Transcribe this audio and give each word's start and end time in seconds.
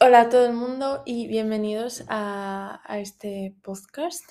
Hola 0.00 0.20
a 0.20 0.28
todo 0.28 0.46
el 0.46 0.52
mundo 0.52 1.02
y 1.04 1.26
bienvenidos 1.26 2.04
a, 2.06 2.80
este 3.00 3.56
podcast. 3.62 4.30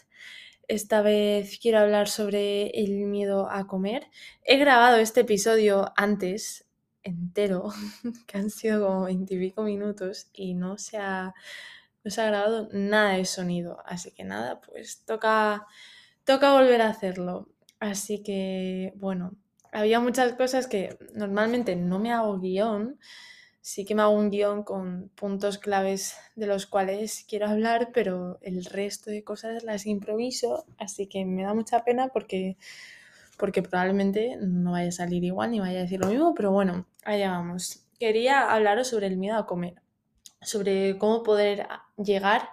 Esta 0.70 1.02
vez 1.02 1.60
quiero 1.62 1.80
hablar 1.80 2.08
sobre 2.08 2.70
el 2.70 3.06
miedo 3.06 3.50
a 3.52 3.68
comer. 3.68 4.08
He 4.46 4.58
grabado 4.58 4.96
este 4.96 5.22
episodio 5.22 5.92
antes, 5.98 6.66
entero, 7.04 7.74
que 8.28 8.38
han 8.38 8.50
sido 8.50 8.88
como 8.88 9.04
veintipico 9.04 9.64
minutos 9.64 10.30
y 10.32 10.54
no 10.54 10.78
se, 10.78 11.00
ha, 11.00 11.34
no 12.06 12.12
se 12.12 12.22
ha 12.22 12.28
grabado 12.28 12.70
nada 12.72 13.18
de 13.18 13.26
sonido. 13.26 13.80
Así 13.86 14.12
que 14.12 14.24
nada, 14.24 14.62
pues 14.62 15.04
toca, 15.06 15.68
toca 16.24 16.54
volver 16.54 16.82
a 16.82 16.90
hacerlo. 16.90 17.50
Así 17.82 18.24
que 18.24 18.94
bueno, 18.96 19.36
había 19.74 20.00
muchas 20.00 20.32
cosas 20.32 20.66
que 20.68 20.98
normalmente 21.14 21.76
no 21.76 22.00
me 22.00 22.14
hago 22.14 22.40
guion. 22.40 22.98
Sí 23.68 23.84
que 23.84 23.96
me 23.96 24.02
hago 24.02 24.14
un 24.14 24.30
guion 24.30 24.64
con 24.64 25.10
puntos 25.10 25.58
claves 25.58 26.16
de 26.38 26.48
los 26.48 26.68
cuales 26.68 27.26
quiero 27.28 27.48
hablar, 27.48 27.90
pero 27.94 28.40
el 28.42 28.64
resto 28.64 29.12
de 29.12 29.26
cosas 29.26 29.62
las 29.66 29.86
improviso, 29.86 30.66
así 30.78 31.08
que 31.08 31.26
me 31.26 31.44
da 31.44 31.54
mucha 31.54 31.84
pena 31.84 32.08
porque, 32.08 32.56
porque 33.38 33.62
probablemente 33.62 34.38
no 34.40 34.72
vaya 34.72 34.88
a 34.88 34.94
salir 34.94 35.26
igual 35.26 35.52
ni 35.52 35.60
vaya 35.60 35.80
a 35.80 35.82
decir 35.82 36.00
lo 36.00 36.08
mismo, 36.08 36.34
pero 36.34 36.54
bueno, 36.54 36.88
allá 37.04 37.32
vamos. 37.32 37.84
Quería 38.00 38.50
hablaros 38.54 38.88
sobre 38.88 39.08
el 39.08 39.18
miedo 39.18 39.36
a 39.36 39.46
comer, 39.46 39.82
sobre 40.42 40.98
cómo 40.98 41.22
poder 41.22 41.68
llegar 41.98 42.48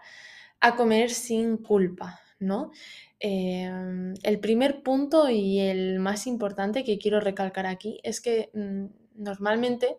a 0.58 0.74
comer 0.74 1.10
sin 1.10 1.58
culpa, 1.58 2.18
¿no? 2.40 2.72
Em, 3.20 4.14
el 4.24 4.40
primer 4.40 4.82
punto 4.82 5.30
y 5.30 5.60
el 5.60 6.00
más 6.00 6.26
importante 6.26 6.82
que 6.82 6.98
quiero 6.98 7.20
recalcar 7.20 7.66
aquí 7.66 8.00
es 8.02 8.20
que 8.20 8.50
mm, 8.52 8.86
normalmente 9.22 9.98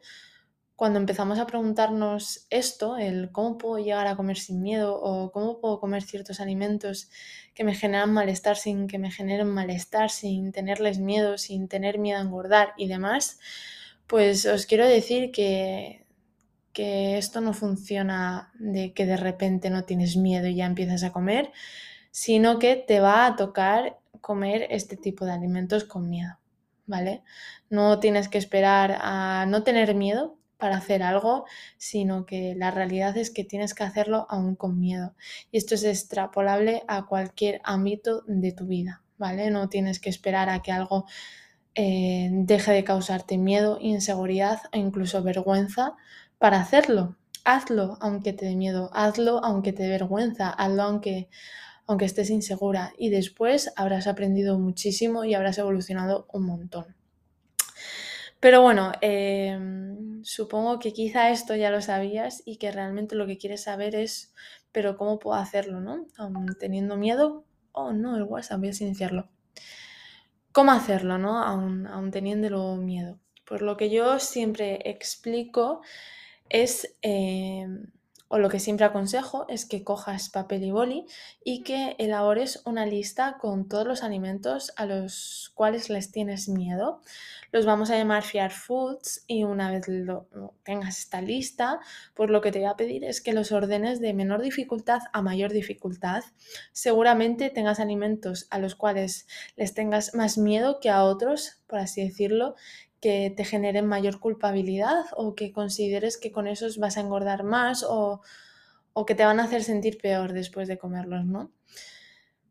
cuando 0.75 0.99
empezamos 0.99 1.39
a 1.39 1.47
preguntarnos 1.47 2.47
esto, 2.49 2.97
el 2.97 3.31
cómo 3.31 3.57
puedo 3.57 3.77
llegar 3.77 4.07
a 4.07 4.17
comer 4.17 4.38
sin 4.38 4.61
miedo 4.61 4.99
o 5.01 5.31
cómo 5.31 5.59
puedo 5.59 5.79
comer 5.79 6.04
ciertos 6.04 6.41
alimentos 6.41 7.09
que 7.54 7.63
me 7.63 7.73
generan 7.73 8.12
malestar 8.12 8.57
sin 8.57 8.87
que 8.87 8.99
me 8.99 9.09
generen 9.09 9.48
malestar, 9.48 10.09
sin 10.09 10.51
tenerles 10.51 10.99
miedo, 10.99 11.37
sin 11.37 11.70
tener 11.70 11.98
miedo 11.98 12.20
a 12.20 12.23
engordar 12.23 12.73
y 12.76 12.87
demás, 12.87 13.40
pues 14.05 14.45
os 14.45 14.65
quiero 14.65 14.85
decir 14.85 15.32
que, 15.32 16.05
que 16.73 17.17
esto 17.17 17.39
no 17.39 17.54
funciona 17.54 18.51
de 18.60 18.93
que 18.93 19.05
de 19.05 19.17
repente 19.17 19.70
no 19.70 19.85
tienes 19.85 20.17
miedo 20.17 20.48
y 20.48 20.55
ya 20.55 20.65
empiezas 20.65 21.04
a 21.04 21.13
comer, 21.13 21.54
sino 22.12 22.60
que 22.60 22.76
te 22.76 22.99
va 22.99 23.26
a 23.26 23.35
tocar 23.37 23.99
comer 24.20 24.67
este 24.70 24.98
tipo 24.98 25.23
de 25.23 25.32
alimentos 25.32 25.85
con 25.85 26.10
miedo, 26.10 26.37
¿vale? 26.85 27.23
No 27.70 27.99
tienes 27.99 28.27
que 28.27 28.37
esperar 28.37 28.98
a 28.99 29.45
no 29.48 29.63
tener 29.63 29.95
miedo 29.95 30.35
para 30.57 30.77
hacer 30.77 31.03
algo, 31.03 31.45
sino 31.77 32.25
que 32.25 32.55
la 32.55 32.71
realidad 32.71 33.17
es 33.17 33.29
que 33.31 33.43
tienes 33.43 33.73
que 33.73 33.84
hacerlo 33.84 34.25
aún 34.29 34.55
con 34.55 34.79
miedo. 34.79 35.15
Y 35.51 35.57
esto 35.57 35.75
es 35.75 35.84
extrapolable 35.84 36.84
a 36.87 37.05
cualquier 37.05 37.61
ámbito 37.63 38.23
de 38.27 38.51
tu 38.51 38.65
vida, 38.65 39.03
¿vale? 39.17 39.51
No 39.51 39.70
tienes 39.70 39.99
que 39.99 40.09
esperar 40.09 40.49
a 40.49 40.61
que 40.61 40.71
algo 40.71 41.05
eh, 41.76 42.29
deje 42.31 42.71
de 42.71 42.83
causarte 42.83 43.37
miedo, 43.37 43.77
inseguridad 43.81 44.61
e 44.71 44.79
incluso 44.79 45.21
vergüenza 45.23 45.95
para 46.39 46.61
hacerlo. 46.61 47.17
Hazlo 47.43 47.98
aunque 48.01 48.33
te 48.33 48.45
dé 48.45 48.55
miedo, 48.55 48.89
hazlo 48.93 49.43
aunque 49.43 49.73
te 49.73 49.83
dé 49.83 49.89
vergüenza, 49.89 50.49
hazlo 50.49 50.83
aunque, 50.83 51.29
aunque 51.85 52.05
estés 52.05 52.29
insegura 52.29 52.93
y 52.98 53.09
después 53.09 53.71
habrás 53.76 54.07
aprendido 54.07 54.57
muchísimo 54.57 55.26
y 55.26 55.35
habrás 55.35 55.57
evolucionado 55.57 56.27
un 56.31 56.45
montón. 56.45 56.95
Pero 58.46 58.62
bueno, 58.62 58.91
em, 59.01 60.24
supongo 60.24 60.77
que 60.77 60.93
quizá 60.93 61.32
esto 61.32 61.55
ya 61.55 61.71
lo 61.71 61.82
sabías 61.82 62.43
y 62.46 62.57
que 62.57 62.71
realmente 62.71 63.15
lo 63.15 63.26
que 63.26 63.40
quieres 63.40 63.63
saber 63.63 63.96
es, 63.96 64.35
pero 64.72 64.97
¿cómo 64.97 65.18
puedo 65.18 65.35
hacerlo, 65.35 65.81
no? 65.81 66.06
Aún 66.16 66.56
teniendo 66.59 66.96
miedo. 66.96 67.44
Oh, 67.72 67.91
no, 67.91 68.16
el 68.16 68.22
WhatsApp, 68.22 68.59
voy 68.59 68.69
a 68.69 68.73
silenciarlo. 68.73 69.29
¿Cómo 70.51 70.73
hacerlo, 70.73 71.17
no? 71.17 71.41
Aún, 71.41 71.88
aún 71.88 72.11
teniéndolo 72.11 72.75
miedo. 72.75 73.19
Pues 73.47 73.61
lo 73.61 73.78
que 73.78 73.89
yo 73.89 74.19
siempre 74.19 74.91
explico 74.91 75.81
es, 76.47 76.95
em, 77.01 77.88
o 78.35 78.38
lo 78.38 78.50
que 78.50 78.59
siempre 78.59 78.85
aconsejo, 78.85 79.46
es 79.47 79.66
que 79.66 79.85
cojas 79.85 80.28
papel 80.28 80.66
y 80.66 80.72
boli 80.72 81.06
y 81.41 81.63
que 81.63 81.96
elabores 82.00 82.62
una 82.66 82.85
lista 82.85 83.38
con 83.40 83.69
todos 83.69 83.88
los 83.88 84.03
alimentos 84.03 84.73
a 84.75 84.85
los 84.85 85.53
cuales 85.56 85.90
les 85.90 86.12
tienes 86.12 86.50
miedo 86.50 87.01
los 87.56 87.66
vamos 87.66 87.90
a 87.90 87.97
llamar 87.97 88.24
Fear 88.24 88.51
Foods 88.51 89.24
y 89.28 89.45
una 89.45 89.72
vez 89.72 89.85
tengas 90.63 91.00
esta 91.00 91.22
lista, 91.22 91.79
pues 92.13 92.29
lo 92.29 92.41
que 92.41 92.51
te 92.51 92.59
voy 92.59 92.68
a 92.68 92.75
pedir 92.75 93.06
es 93.06 93.22
que 93.22 93.31
los 93.31 93.53
ordenes 93.53 94.01
de 94.01 94.13
menor 94.13 94.41
dificultad 94.41 95.03
a 95.13 95.22
mayor 95.22 95.53
dificultad. 95.53 96.25
Seguramente 96.74 97.50
tengas 97.50 97.79
alimentos 97.79 98.47
a 98.50 98.59
los 98.59 98.75
cuales 98.75 99.25
les 99.56 99.74
tengas 99.74 100.13
más 100.13 100.38
miedo 100.38 100.81
que 100.81 100.90
a 100.90 101.06
otros, 101.06 101.62
por 101.66 101.79
así 101.79 102.03
decirlo, 102.03 102.56
que 103.05 103.31
te 103.38 103.45
generen 103.45 103.85
mayor 103.85 104.19
culpabilidad 104.19 105.05
o 105.16 105.35
que 105.35 105.51
consideres 105.51 106.17
que 106.17 106.31
con 106.31 106.47
esos 106.47 106.79
vas 106.79 106.97
a 106.97 107.01
engordar 107.01 107.43
más 107.43 107.85
o, 107.88 108.23
que 109.05 109.13
te 109.13 109.23
van 109.23 109.39
a 109.39 109.43
hacer 109.43 109.63
sentir 109.63 109.99
peor 109.99 110.33
después 110.33 110.67
de 110.67 110.79
comerlos, 110.79 111.23
¿no? 111.23 111.51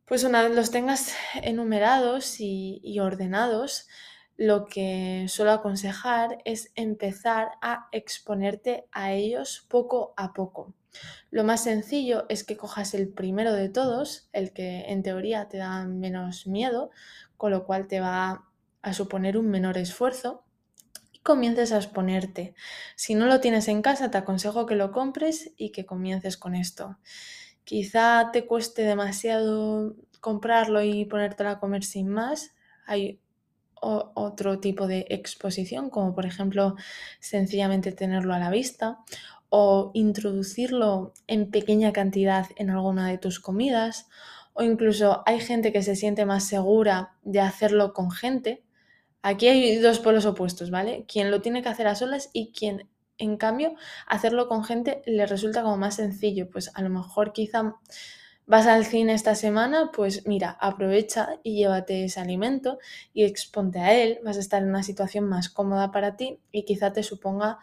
Pues 0.04 0.22
una 0.22 0.44
vez 0.44 0.54
los 0.54 0.70
tengas 0.70 1.12
enumerados 1.42 2.36
y 2.38 3.00
ordenados, 3.00 3.88
lo 4.36 4.66
que 4.66 5.26
suelo 5.28 5.50
aconsejar 5.50 6.38
es 6.44 6.70
empezar 6.76 7.50
a 7.60 7.88
exponerte 7.90 8.86
a 8.92 9.10
ellos 9.10 9.66
poco 9.68 10.14
a 10.16 10.32
poco. 10.32 10.72
Lo 11.32 11.42
más 11.42 11.64
sencillo 11.64 12.26
es 12.28 12.44
que 12.44 12.56
cojas 12.56 12.94
el 12.94 13.08
primero 13.08 13.54
de 13.54 13.70
todos, 13.70 14.28
el 14.32 14.52
que 14.52 14.84
en 14.92 15.02
teoría 15.02 15.48
te 15.48 15.56
da 15.56 15.84
menos 15.84 16.46
miedo, 16.46 16.92
con 17.36 17.50
lo 17.50 17.66
cual 17.66 17.88
te 17.88 17.98
va 17.98 18.44
a 18.84 18.92
suponer 18.92 19.36
un 19.36 19.48
menor 19.48 19.78
esfuerzo, 19.78 20.44
y 21.12 21.18
comiences 21.20 21.72
a 21.72 21.76
exponerte. 21.78 22.54
Si 22.96 23.14
no 23.14 23.26
lo 23.26 23.40
tienes 23.40 23.68
en 23.68 23.82
casa, 23.82 24.10
te 24.10 24.18
aconsejo 24.18 24.66
que 24.66 24.76
lo 24.76 24.92
compres 24.92 25.52
y 25.56 25.70
que 25.70 25.86
comiences 25.86 26.36
con 26.36 26.54
esto. 26.54 26.98
Quizá 27.64 28.30
te 28.32 28.46
cueste 28.46 28.82
demasiado 28.82 29.96
comprarlo 30.20 30.82
y 30.82 31.06
ponértelo 31.06 31.50
a 31.50 31.58
comer 31.58 31.82
sin 31.82 32.08
más. 32.08 32.54
Hay 32.86 33.20
otro 33.80 34.60
tipo 34.60 34.86
de 34.86 35.06
exposición, 35.10 35.90
como 35.90 36.14
por 36.14 36.26
ejemplo 36.26 36.76
sencillamente 37.20 37.92
tenerlo 37.92 38.32
a 38.32 38.38
la 38.38 38.50
vista 38.50 38.98
o 39.50 39.90
introducirlo 39.94 41.12
en 41.26 41.50
pequeña 41.50 41.92
cantidad 41.92 42.46
en 42.56 42.70
alguna 42.70 43.08
de 43.08 43.18
tus 43.18 43.40
comidas 43.40 44.08
o 44.54 44.62
incluso 44.62 45.22
hay 45.26 45.40
gente 45.40 45.72
que 45.72 45.82
se 45.82 45.96
siente 45.96 46.24
más 46.24 46.46
segura 46.46 47.14
de 47.22 47.40
hacerlo 47.40 47.92
con 47.92 48.10
gente. 48.10 48.63
Aquí 49.24 49.48
hay 49.48 49.78
dos 49.78 49.98
polos 49.98 50.26
opuestos, 50.26 50.70
¿vale? 50.70 51.04
Quien 51.08 51.30
lo 51.30 51.40
tiene 51.40 51.62
que 51.62 51.70
hacer 51.70 51.86
a 51.86 51.94
solas 51.94 52.30
y 52.32 52.52
quien 52.52 52.88
en 53.18 53.36
cambio 53.36 53.74
hacerlo 54.06 54.48
con 54.48 54.64
gente 54.64 55.02
le 55.06 55.26
resulta 55.26 55.62
como 55.62 55.76
más 55.76 55.96
sencillo, 55.96 56.50
pues 56.50 56.70
a 56.74 56.82
lo 56.82 56.90
mejor 56.90 57.32
quizá 57.32 57.74
¿Vas 58.46 58.66
al 58.66 58.84
cine 58.84 59.14
esta 59.14 59.34
semana? 59.34 59.90
Pues 59.90 60.26
mira, 60.26 60.50
aprovecha 60.60 61.40
y 61.42 61.56
llévate 61.56 62.04
ese 62.04 62.20
alimento 62.20 62.78
y 63.14 63.24
exponte 63.24 63.78
a 63.78 63.94
él. 63.94 64.18
Vas 64.22 64.36
a 64.36 64.40
estar 64.40 64.62
en 64.62 64.68
una 64.68 64.82
situación 64.82 65.24
más 65.24 65.48
cómoda 65.48 65.90
para 65.92 66.16
ti 66.16 66.40
y 66.52 66.66
quizá 66.66 66.92
te 66.92 67.02
suponga 67.02 67.58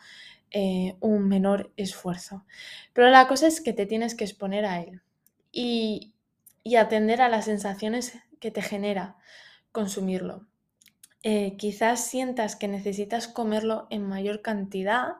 eh, 0.49 0.95
un 0.99 1.27
menor 1.27 1.71
esfuerzo. 1.77 2.45
Pero 2.93 3.09
la 3.09 3.27
cosa 3.27 3.45
es 3.45 3.61
que 3.61 3.73
te 3.73 3.85
tienes 3.85 4.15
que 4.15 4.23
exponer 4.23 4.65
a 4.65 4.81
él 4.81 5.01
y, 5.51 6.13
atender 6.77 7.21
a 7.21 7.29
las 7.29 7.45
sensaciones 7.45 8.13
que 8.39 8.51
te 8.51 8.61
genera 8.63 9.17
consumirlo. 9.71 10.47
Eh, 11.23 11.55
quizás 11.57 12.07
sientas 12.07 12.55
que 12.55 12.67
necesitas 12.67 13.27
comerlo 13.27 13.87
en 13.89 14.07
mayor 14.07 14.41
cantidad. 14.41 15.15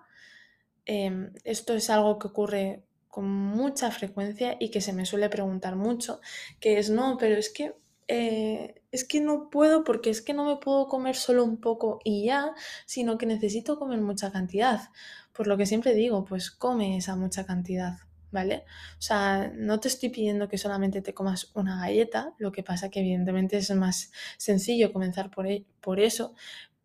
Em, 0.85 1.33
esto 1.43 1.73
es 1.73 1.89
algo 1.89 2.17
que 2.19 2.27
ocurre 2.27 2.83
con 3.07 3.29
mucha 3.29 3.91
frecuencia 3.91 4.57
y 4.59 4.69
que 4.71 4.81
se 4.81 4.93
me 4.93 5.05
suele 5.05 5.29
preguntar 5.29 5.75
mucho, 5.75 6.21
que 6.59 6.79
es 6.79 6.89
no, 6.89 7.17
pero 7.19 7.35
es 7.35 7.49
que 7.49 7.75
eh, 8.07 8.81
es 8.91 9.05
que 9.05 9.21
no 9.21 9.49
puedo 9.49 9.83
porque 9.83 10.09
es 10.09 10.21
que 10.21 10.33
no 10.33 10.45
me 10.45 10.57
puedo 10.57 10.87
comer 10.87 11.15
solo 11.15 11.43
un 11.45 11.57
poco 11.57 11.99
y 12.03 12.25
ya, 12.25 12.53
sino 12.85 13.17
que 13.17 13.25
necesito 13.25 13.79
comer 13.79 14.01
mucha 14.01 14.31
cantidad. 14.31 14.89
Por 15.33 15.47
lo 15.47 15.57
que 15.57 15.65
siempre 15.65 15.93
digo, 15.93 16.25
pues 16.25 16.51
come 16.51 16.97
esa 16.97 17.15
mucha 17.15 17.45
cantidad, 17.45 17.99
¿vale? 18.31 18.63
O 18.97 19.01
sea, 19.01 19.51
no 19.55 19.79
te 19.79 19.87
estoy 19.87 20.09
pidiendo 20.09 20.47
que 20.47 20.57
solamente 20.57 21.01
te 21.01 21.13
comas 21.13 21.51
una 21.53 21.79
galleta, 21.81 22.33
lo 22.37 22.51
que 22.51 22.63
pasa 22.63 22.89
que 22.89 23.01
evidentemente 23.01 23.57
es 23.57 23.71
más 23.75 24.11
sencillo 24.37 24.93
comenzar 24.93 25.29
por, 25.29 25.47
e, 25.47 25.65
por 25.81 25.99
eso, 25.99 26.33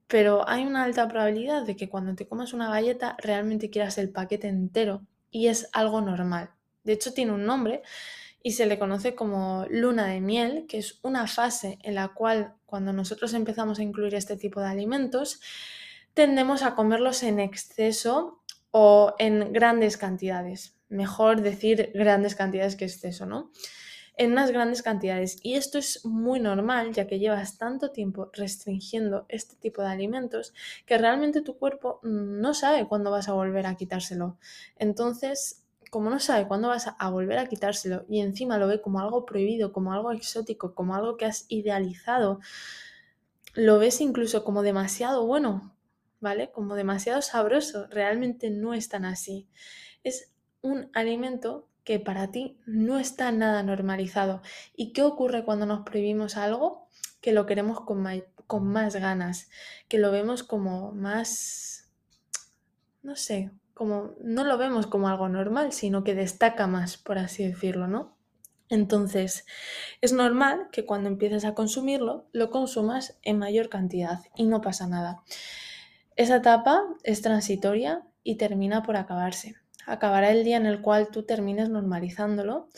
pero 0.07 0.49
hay 0.49 0.65
una 0.65 0.85
alta 0.85 1.09
probabilidad 1.09 1.65
de 1.65 1.77
que 1.77 1.89
cuando 1.89 2.15
te 2.15 2.27
comas 2.27 2.53
una 2.53 2.71
galleta 2.71 3.17
realmente 3.21 3.71
quieras 3.71 3.99
el 3.99 4.11
paquete 4.11 4.49
entero 4.49 5.03
y 5.31 5.49
es 5.49 5.69
algo 5.73 6.01
normal. 6.01 6.51
De 6.85 6.93
hecho, 6.93 7.13
tiene 7.13 7.33
un 7.33 7.45
nombre 7.45 7.83
y 8.43 8.53
se 8.53 8.67
le 8.67 8.79
conoce 8.79 9.17
como 9.17 9.67
luna 9.71 10.07
de 10.07 10.21
miel, 10.21 10.67
que 10.69 10.79
es 10.79 11.01
una 11.03 11.27
fase 11.27 11.79
en 11.83 11.97
la 11.97 12.09
cual 12.09 12.55
cuando 12.65 12.93
nosotros 12.93 13.35
empezamos 13.35 13.81
a 13.81 13.83
incluir 13.83 14.15
este 14.15 14.37
tipo 14.37 14.61
de 14.61 14.69
alimentos, 14.69 15.41
tendemos 16.15 16.63
a 16.63 16.77
comerlos 16.77 17.25
en 17.25 17.41
exceso 17.41 18.41
o 18.71 19.15
en 19.19 19.53
grandes 19.53 19.97
cantidades. 19.97 20.76
Mejor 20.89 21.43
decir 21.43 21.91
grandes 21.95 22.35
cantidades 22.35 22.77
que 22.77 22.85
exceso, 22.85 23.27
¿no? 23.27 23.51
En 24.17 24.33
unas 24.33 24.51
grandes 24.51 24.83
cantidades. 24.83 25.39
Y 25.43 25.55
esto 25.55 25.79
es 25.79 26.05
muy 26.05 26.41
normal, 26.41 26.93
ya 26.93 27.07
que 27.07 27.19
llevas 27.19 27.59
tanto 27.59 27.91
tiempo 27.91 28.31
restringiendo 28.33 29.27
este 29.29 29.57
tipo 29.57 29.83
de 29.83 29.89
alimentos 29.89 30.55
que 30.87 30.97
realmente 30.97 31.43
tu 31.43 31.59
cuerpo 31.59 32.01
no 32.03 32.55
sabe 32.55 32.87
cuándo 32.87 33.11
vas 33.11 33.29
a 33.29 33.35
volver 33.35 33.67
a 33.67 33.77
quitárselo. 33.77 34.39
Entonces, 34.79 35.67
como 35.91 36.11
no 36.11 36.19
sabe 36.19 36.47
cuándo 36.47 36.69
vas 36.69 36.89
a 36.99 37.11
volver 37.11 37.39
a 37.39 37.47
quitárselo 37.47 38.05
y 38.09 38.21
encima 38.21 38.59
lo 38.59 38.69
ve 38.69 38.81
como 38.81 39.01
algo 39.01 39.25
prohibido, 39.25 39.73
como 39.73 39.93
algo 39.93 40.13
exótico, 40.13 40.75
como 40.75 40.95
algo 40.95 41.17
que 41.17 41.27
has 41.27 41.47
idealizado, 41.49 42.41
lo 43.55 43.79
ves 43.79 44.01
incluso 44.01 44.45
como 44.45 44.63
demasiado 44.63 45.27
bueno, 45.27 45.75
¿vale? 46.21 46.51
Como 46.53 46.75
demasiado 46.75 47.23
sabroso. 47.23 47.87
Realmente 47.89 48.51
no 48.51 48.75
es 48.75 48.89
tan 48.89 49.05
así. 49.05 49.49
Es 50.05 50.33
un 50.67 50.91
alimento 50.95 51.69
que 51.85 52.01
para 52.01 52.33
ti 52.33 52.59
no 52.67 52.99
está 52.99 53.31
nada 53.31 53.63
normalizado. 53.63 54.43
¿Y 54.75 54.93
qué 54.93 55.03
ocurre 55.03 55.45
cuando 55.45 55.67
nos 55.67 55.85
prohibimos 55.87 56.37
algo? 56.37 56.89
Que 57.21 57.33
lo 57.33 57.47
queremos 57.47 57.81
con, 57.81 58.67
más 58.67 58.97
ganas, 58.97 59.49
que 59.89 59.99
lo 59.99 60.11
vemos 60.11 60.43
como 60.43 60.91
más, 60.93 61.89
no 63.03 63.15
sé, 63.15 63.53
como 63.73 64.15
no 64.21 64.43
lo 64.43 64.59
vemos 64.59 64.89
como 64.89 65.09
algo 65.09 65.29
normal, 65.29 65.73
sino 65.73 66.03
que 66.03 66.17
destaca 66.17 66.67
más, 66.67 66.97
por 66.97 67.19
así 67.19 67.47
decirlo, 67.47 67.87
¿no? 67.87 68.17
Entonces, 68.69 69.47
es 70.01 70.13
normal 70.13 70.69
que 70.73 70.85
cuando 70.85 71.09
empieces 71.09 71.45
a 71.45 71.55
consumirlo, 71.55 72.27
lo 72.33 72.51
consumas 72.51 73.17
en 73.23 73.39
mayor 73.39 73.69
cantidad 73.69 74.21
y 74.35 74.47
no 74.47 74.61
pasa 74.61 74.89
nada. 74.89 75.23
Esa 76.17 76.37
etapa 76.37 76.83
es 77.05 77.23
transitoria 77.23 78.03
y 78.25 78.39
termina 78.39 78.83
por 78.83 78.97
acabarse. 78.97 79.55
Acabará 79.87 80.31
el 80.31 80.45
día 80.45 80.57
en 80.57 80.67
el 80.67 80.83
cual 80.83 81.09
tú 81.09 81.25
termines 81.25 81.71
normalizándolo, 81.71 82.69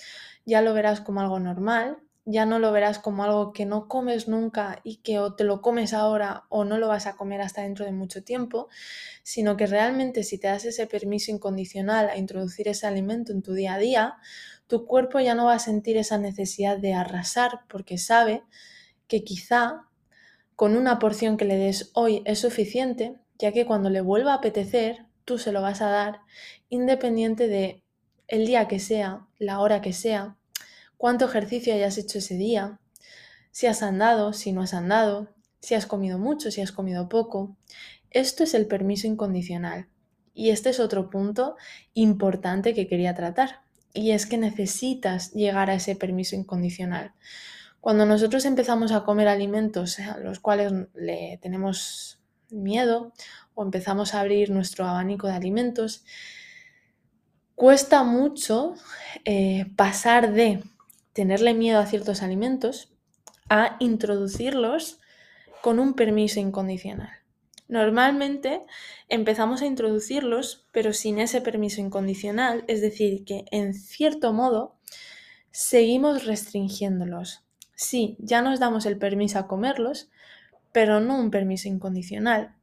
ya 0.44 0.62
lo 0.62 0.74
verás 0.74 1.00
como 1.00 1.20
algo 1.20 1.40
normal, 1.40 1.98
ya 2.30 2.44
no 2.44 2.58
lo 2.58 2.72
verás 2.72 2.98
como 2.98 3.24
algo 3.24 3.54
que 3.54 3.64
no 3.64 3.88
comes 3.88 4.28
nunca 4.28 4.80
y 4.84 4.96
que 4.96 5.18
o 5.18 5.34
te 5.34 5.44
lo 5.44 5.62
comes 5.62 5.94
ahora 5.94 6.44
o 6.50 6.64
no 6.64 6.76
lo 6.76 6.88
vas 6.88 7.06
a 7.06 7.16
comer 7.16 7.40
hasta 7.40 7.62
dentro 7.62 7.86
de 7.86 7.92
mucho 7.92 8.22
tiempo, 8.22 8.68
sino 9.22 9.56
que 9.56 9.66
realmente 9.66 10.22
si 10.24 10.38
te 10.38 10.48
das 10.48 10.66
ese 10.66 10.86
permiso 10.86 11.30
incondicional 11.30 12.10
a 12.10 12.18
introducir 12.18 12.68
ese 12.68 12.86
alimento 12.86 13.32
en 13.32 13.40
tu 13.40 13.54
día 13.54 13.74
a 13.74 13.78
día, 13.78 14.16
tu 14.66 14.84
cuerpo 14.86 15.20
ya 15.20 15.34
no 15.34 15.46
va 15.46 15.54
a 15.54 15.58
sentir 15.58 15.96
esa 15.96 16.18
necesidad 16.18 16.76
de 16.76 16.92
arrasar 16.92 17.60
porque 17.66 17.96
sabe 17.96 18.42
que 19.06 19.24
quizá 19.24 19.86
con 20.54 20.76
una 20.76 20.98
porción 20.98 21.38
que 21.38 21.46
le 21.46 21.56
des 21.56 21.90
hoy 21.94 22.22
es 22.26 22.40
suficiente, 22.40 23.16
ya 23.38 23.52
que 23.52 23.64
cuando 23.64 23.88
le 23.88 24.02
vuelva 24.02 24.32
a 24.32 24.36
apetecer, 24.36 25.07
tú 25.28 25.36
se 25.36 25.52
lo 25.52 25.60
vas 25.60 25.82
a 25.82 25.90
dar 25.90 26.22
independiente 26.70 27.48
de 27.48 27.84
el 28.28 28.46
día 28.46 28.66
que 28.66 28.80
sea, 28.80 29.26
la 29.38 29.60
hora 29.60 29.82
que 29.82 29.92
sea, 29.92 30.38
cuánto 30.96 31.26
ejercicio 31.26 31.74
hayas 31.74 31.98
hecho 31.98 32.16
ese 32.16 32.36
día, 32.36 32.80
si 33.50 33.66
has 33.66 33.82
andado, 33.82 34.32
si 34.32 34.52
no 34.52 34.62
has 34.62 34.72
andado, 34.72 35.34
si 35.60 35.74
has 35.74 35.84
comido 35.84 36.18
mucho, 36.18 36.50
si 36.50 36.62
has 36.62 36.72
comido 36.72 37.10
poco. 37.10 37.58
Esto 38.10 38.42
es 38.42 38.54
el 38.54 38.66
permiso 38.66 39.06
incondicional. 39.06 39.88
Y 40.32 40.48
este 40.48 40.70
es 40.70 40.80
otro 40.80 41.10
punto 41.10 41.56
importante 41.92 42.72
que 42.72 42.86
quería 42.86 43.14
tratar. 43.14 43.60
Y 43.92 44.12
es 44.12 44.24
que 44.24 44.38
necesitas 44.38 45.32
llegar 45.32 45.68
a 45.68 45.74
ese 45.74 45.94
permiso 45.94 46.36
incondicional. 46.36 47.12
Cuando 47.80 48.06
nosotros 48.06 48.46
empezamos 48.46 48.92
a 48.92 49.04
comer 49.04 49.28
alimentos 49.28 49.98
a 49.98 50.16
los 50.18 50.40
cuales 50.40 50.72
le 50.94 51.38
tenemos 51.42 52.18
miedo 52.50 53.12
o 53.58 53.64
empezamos 53.64 54.14
a 54.14 54.20
abrir 54.20 54.50
nuestro 54.50 54.86
abanico 54.86 55.26
de 55.26 55.32
alimentos, 55.32 56.04
cuesta 57.56 58.04
mucho 58.04 58.74
eh, 59.24 59.66
pasar 59.74 60.32
de 60.32 60.62
tenerle 61.12 61.54
miedo 61.54 61.80
a 61.80 61.86
ciertos 61.86 62.22
alimentos 62.22 62.92
a 63.48 63.76
introducirlos 63.80 65.00
con 65.60 65.80
un 65.80 65.94
permiso 65.94 66.38
incondicional. 66.38 67.10
Normalmente 67.66 68.62
empezamos 69.08 69.60
a 69.60 69.66
introducirlos, 69.66 70.68
pero 70.70 70.92
sin 70.92 71.18
ese 71.18 71.40
permiso 71.40 71.80
incondicional, 71.80 72.62
es 72.68 72.80
decir, 72.80 73.24
que 73.24 73.44
en 73.50 73.74
cierto 73.74 74.32
modo 74.32 74.76
seguimos 75.50 76.26
restringiéndolos. 76.26 77.44
Sí, 77.74 78.16
ya 78.20 78.40
nos 78.40 78.60
damos 78.60 78.86
el 78.86 78.98
permiso 78.98 79.40
a 79.40 79.48
comerlos, 79.48 80.10
pero 80.70 81.00
no 81.00 81.18
un 81.18 81.32
permiso 81.32 81.66
incondicional. 81.66 82.54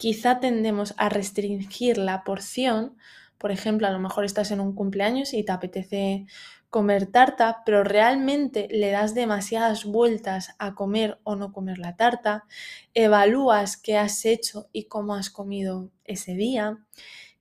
Quizá 0.00 0.40
tendemos 0.40 0.94
a 0.96 1.10
restringir 1.10 1.98
la 1.98 2.24
porción, 2.24 2.96
por 3.36 3.50
ejemplo, 3.50 3.86
a 3.86 3.90
lo 3.90 3.98
mejor 3.98 4.24
estás 4.24 4.50
en 4.50 4.58
un 4.58 4.74
cumpleaños 4.74 5.34
y 5.34 5.44
te 5.44 5.52
apetece 5.52 6.24
comer 6.70 7.04
tarta, 7.04 7.62
pero 7.66 7.84
realmente 7.84 8.66
le 8.70 8.92
das 8.92 9.14
demasiadas 9.14 9.84
vueltas 9.84 10.54
a 10.58 10.74
comer 10.74 11.20
o 11.22 11.36
no 11.36 11.52
comer 11.52 11.76
la 11.76 11.96
tarta, 11.96 12.46
evalúas 12.94 13.76
qué 13.76 13.98
has 13.98 14.24
hecho 14.24 14.70
y 14.72 14.84
cómo 14.84 15.14
has 15.14 15.28
comido 15.28 15.90
ese 16.04 16.32
día, 16.32 16.78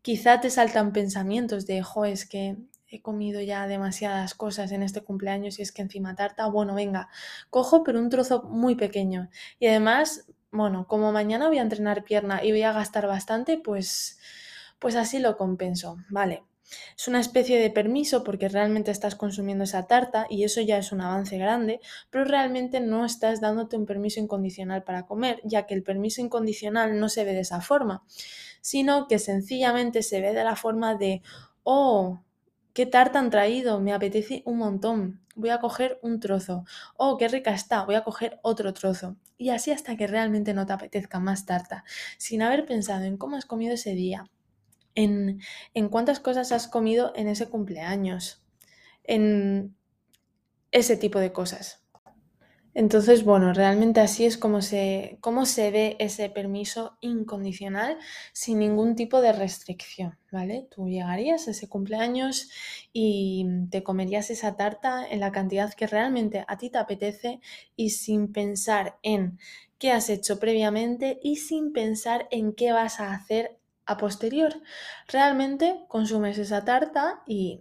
quizá 0.02 0.42
te 0.42 0.50
saltan 0.50 0.92
pensamientos 0.92 1.66
de, 1.66 1.82
jo, 1.82 2.04
es 2.04 2.28
que 2.28 2.58
he 2.90 3.02
comido 3.02 3.40
ya 3.40 3.68
demasiadas 3.68 4.34
cosas 4.34 4.74
en 4.74 4.84
este 4.84 5.00
cumpleaños 5.02 5.60
y 5.60 5.62
es 5.62 5.72
que 5.72 5.82
encima 5.82 6.14
tarta, 6.14 6.46
bueno, 6.48 6.76
venga, 6.76 7.08
cojo 7.50 7.86
pero 7.86 8.00
un 8.00 8.10
trozo 8.10 8.44
muy 8.44 8.76
pequeño. 8.76 9.30
Y 9.60 9.68
además, 9.68 10.26
bueno, 10.52 10.88
como 10.88 11.12
mañana 11.12 11.48
voy 11.48 11.60
a 11.60 11.64
entrenar 11.64 12.04
pierna 12.04 12.44
y 12.44 12.52
voy 12.52 12.64
a 12.64 12.74
gastar 12.74 13.08
bastante, 13.08 13.58
pues, 13.58 14.20
pues 14.80 14.96
así 14.96 15.20
lo 15.20 15.38
compenso, 15.38 15.98
¿vale? 16.10 16.44
Es 16.98 17.08
una 17.08 17.20
especie 17.20 17.60
de 17.60 17.72
permiso 17.72 18.24
porque 18.24 18.48
realmente 18.48 18.92
estás 18.92 19.16
consumiendo 19.16 19.64
esa 19.64 19.88
tarta 19.88 20.28
y 20.30 20.44
eso 20.44 20.62
ya 20.62 20.78
es 20.78 20.92
un 20.92 21.02
avance 21.02 21.38
grande, 21.38 21.80
pero 22.10 22.26
realmente 22.26 22.80
no 22.80 23.06
estás 23.06 23.42
dándote 23.42 23.76
un 23.78 23.86
permiso 23.86 24.20
incondicional 24.20 24.84
para 24.84 25.06
comer, 25.06 25.42
ya 25.44 25.66
que 25.66 25.74
el 25.74 25.84
permiso 25.84 26.22
incondicional 26.22 27.00
no 27.00 27.10
se 27.10 27.24
ve 27.24 27.34
de 27.34 27.42
esa 27.42 27.62
forma, 27.62 28.04
sino 28.62 29.08
que 29.08 29.20
sencillamente 29.20 30.04
se 30.04 30.22
ve 30.22 30.34
de 30.34 30.44
la 30.44 30.56
forma 30.56 30.96
de, 30.96 31.22
oh, 31.64 32.22
qué 32.80 32.86
tarta 32.86 33.20
han 33.20 33.30
traído, 33.30 33.82
me 33.82 33.92
apetece 33.92 34.42
un 34.46 34.58
montón, 34.58 35.20
voy 35.36 35.50
a 35.50 35.60
coger 35.60 36.00
un 36.02 36.22
trozo, 36.22 36.64
oh, 36.96 37.18
qué 37.18 37.28
rica 37.28 37.52
está, 37.52 37.84
voy 37.84 37.96
a 37.96 38.06
coger 38.06 38.40
otro 38.42 38.74
trozo. 38.74 39.18
Y 39.38 39.50
así 39.50 39.72
hasta 39.72 39.98
que 39.98 40.08
realmente 40.08 40.54
no 40.54 40.66
te 40.66 40.72
apetezca 40.72 41.20
más 41.20 41.46
tarta, 41.46 41.84
sin 42.18 42.42
haber 42.42 42.66
pensado 42.66 43.04
en 43.04 43.18
cómo 43.18 43.36
has 43.36 43.46
comido 43.46 43.74
ese 43.74 43.96
día, 43.96 44.30
en, 44.96 45.42
cuántas 45.90 46.22
cosas 46.22 46.54
has 46.54 46.70
comido 46.70 47.12
en 47.18 47.28
ese 47.28 47.50
cumpleaños, 47.50 48.46
en 49.04 49.76
ese 50.72 50.96
tipo 50.96 51.20
de 51.20 51.34
cosas. 51.34 51.84
Entonces, 52.80 53.26
bueno, 53.26 53.52
realmente 53.52 54.00
así 54.00 54.26
es 54.26 54.38
como 54.38 54.62
se, 54.62 55.20
se 55.44 55.70
ve 55.70 55.98
ese 56.00 56.30
permiso 56.30 56.98
incondicional 57.02 57.98
sin 58.32 58.60
ningún 58.60 58.96
tipo 58.96 59.20
de 59.20 59.34
restricción, 59.34 60.18
¿vale? 60.32 60.66
Tú 60.74 60.88
llegarías 60.88 61.50
a 61.50 61.52
ese 61.52 61.68
cumpleaños 61.68 62.50
y 62.94 63.46
te 63.70 63.84
comerías 63.84 64.30
esa 64.30 64.56
tarta 64.56 65.06
en 65.06 65.20
la 65.20 65.34
cantidad 65.34 65.74
que 65.74 65.88
realmente 65.88 66.46
a 66.48 66.58
ti 66.58 66.70
te 66.70 66.78
apetece 66.78 67.42
y 67.76 67.90
sin 67.90 68.32
pensar 68.32 68.98
en 69.04 69.40
qué 69.78 69.92
has 69.92 70.10
hecho 70.10 70.40
previamente 70.40 71.20
y 71.22 71.36
sin 71.36 71.74
pensar 71.74 72.30
en 72.32 72.54
qué 72.54 72.72
vas 72.72 73.02
a 73.02 73.14
hacer 73.14 73.60
a 73.88 73.98
posterior. 73.98 74.54
Realmente 75.10 75.84
consumes 75.90 76.38
esa 76.38 76.64
tarta 76.64 77.24
y 77.28 77.60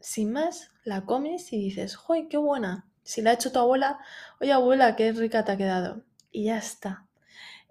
sin 0.00 0.32
más 0.32 0.72
la 0.82 1.04
comes 1.04 1.52
y 1.52 1.58
dices, 1.58 1.94
¡joy, 1.94 2.26
qué 2.26 2.36
buena! 2.36 2.85
Si 3.06 3.22
la 3.22 3.30
ha 3.30 3.34
hecho 3.34 3.52
tu 3.52 3.58
abuela, 3.58 3.98
oye 4.40 4.52
abuela, 4.52 4.96
qué 4.96 5.12
rica 5.12 5.44
te 5.44 5.52
ha 5.52 5.56
quedado. 5.56 6.02
Y 6.30 6.44
ya 6.44 6.58
está. 6.58 7.06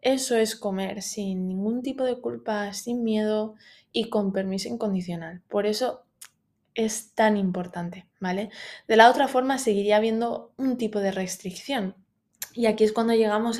Eso 0.01 0.35
es 0.35 0.55
comer 0.55 1.01
sin 1.01 1.47
ningún 1.47 1.81
tipo 1.83 2.03
de 2.03 2.19
culpa, 2.19 2.73
sin 2.73 3.03
miedo 3.03 3.55
y 3.91 4.09
con 4.09 4.31
permiso 4.31 4.69
incondicional. 4.69 5.41
Por 5.47 5.65
eso 5.65 6.03
es 6.73 7.11
tan 7.13 7.37
importante, 7.37 8.07
¿vale? 8.19 8.49
De 8.87 8.97
la 8.97 9.09
otra 9.09 9.27
forma 9.27 9.57
seguiría 9.57 9.97
habiendo 9.97 10.53
un 10.57 10.77
tipo 10.77 10.99
de 10.99 11.11
restricción, 11.11 11.95
y 12.53 12.67
aquí 12.67 12.85
es 12.85 12.93
cuando 12.93 13.13
llegamos 13.13 13.59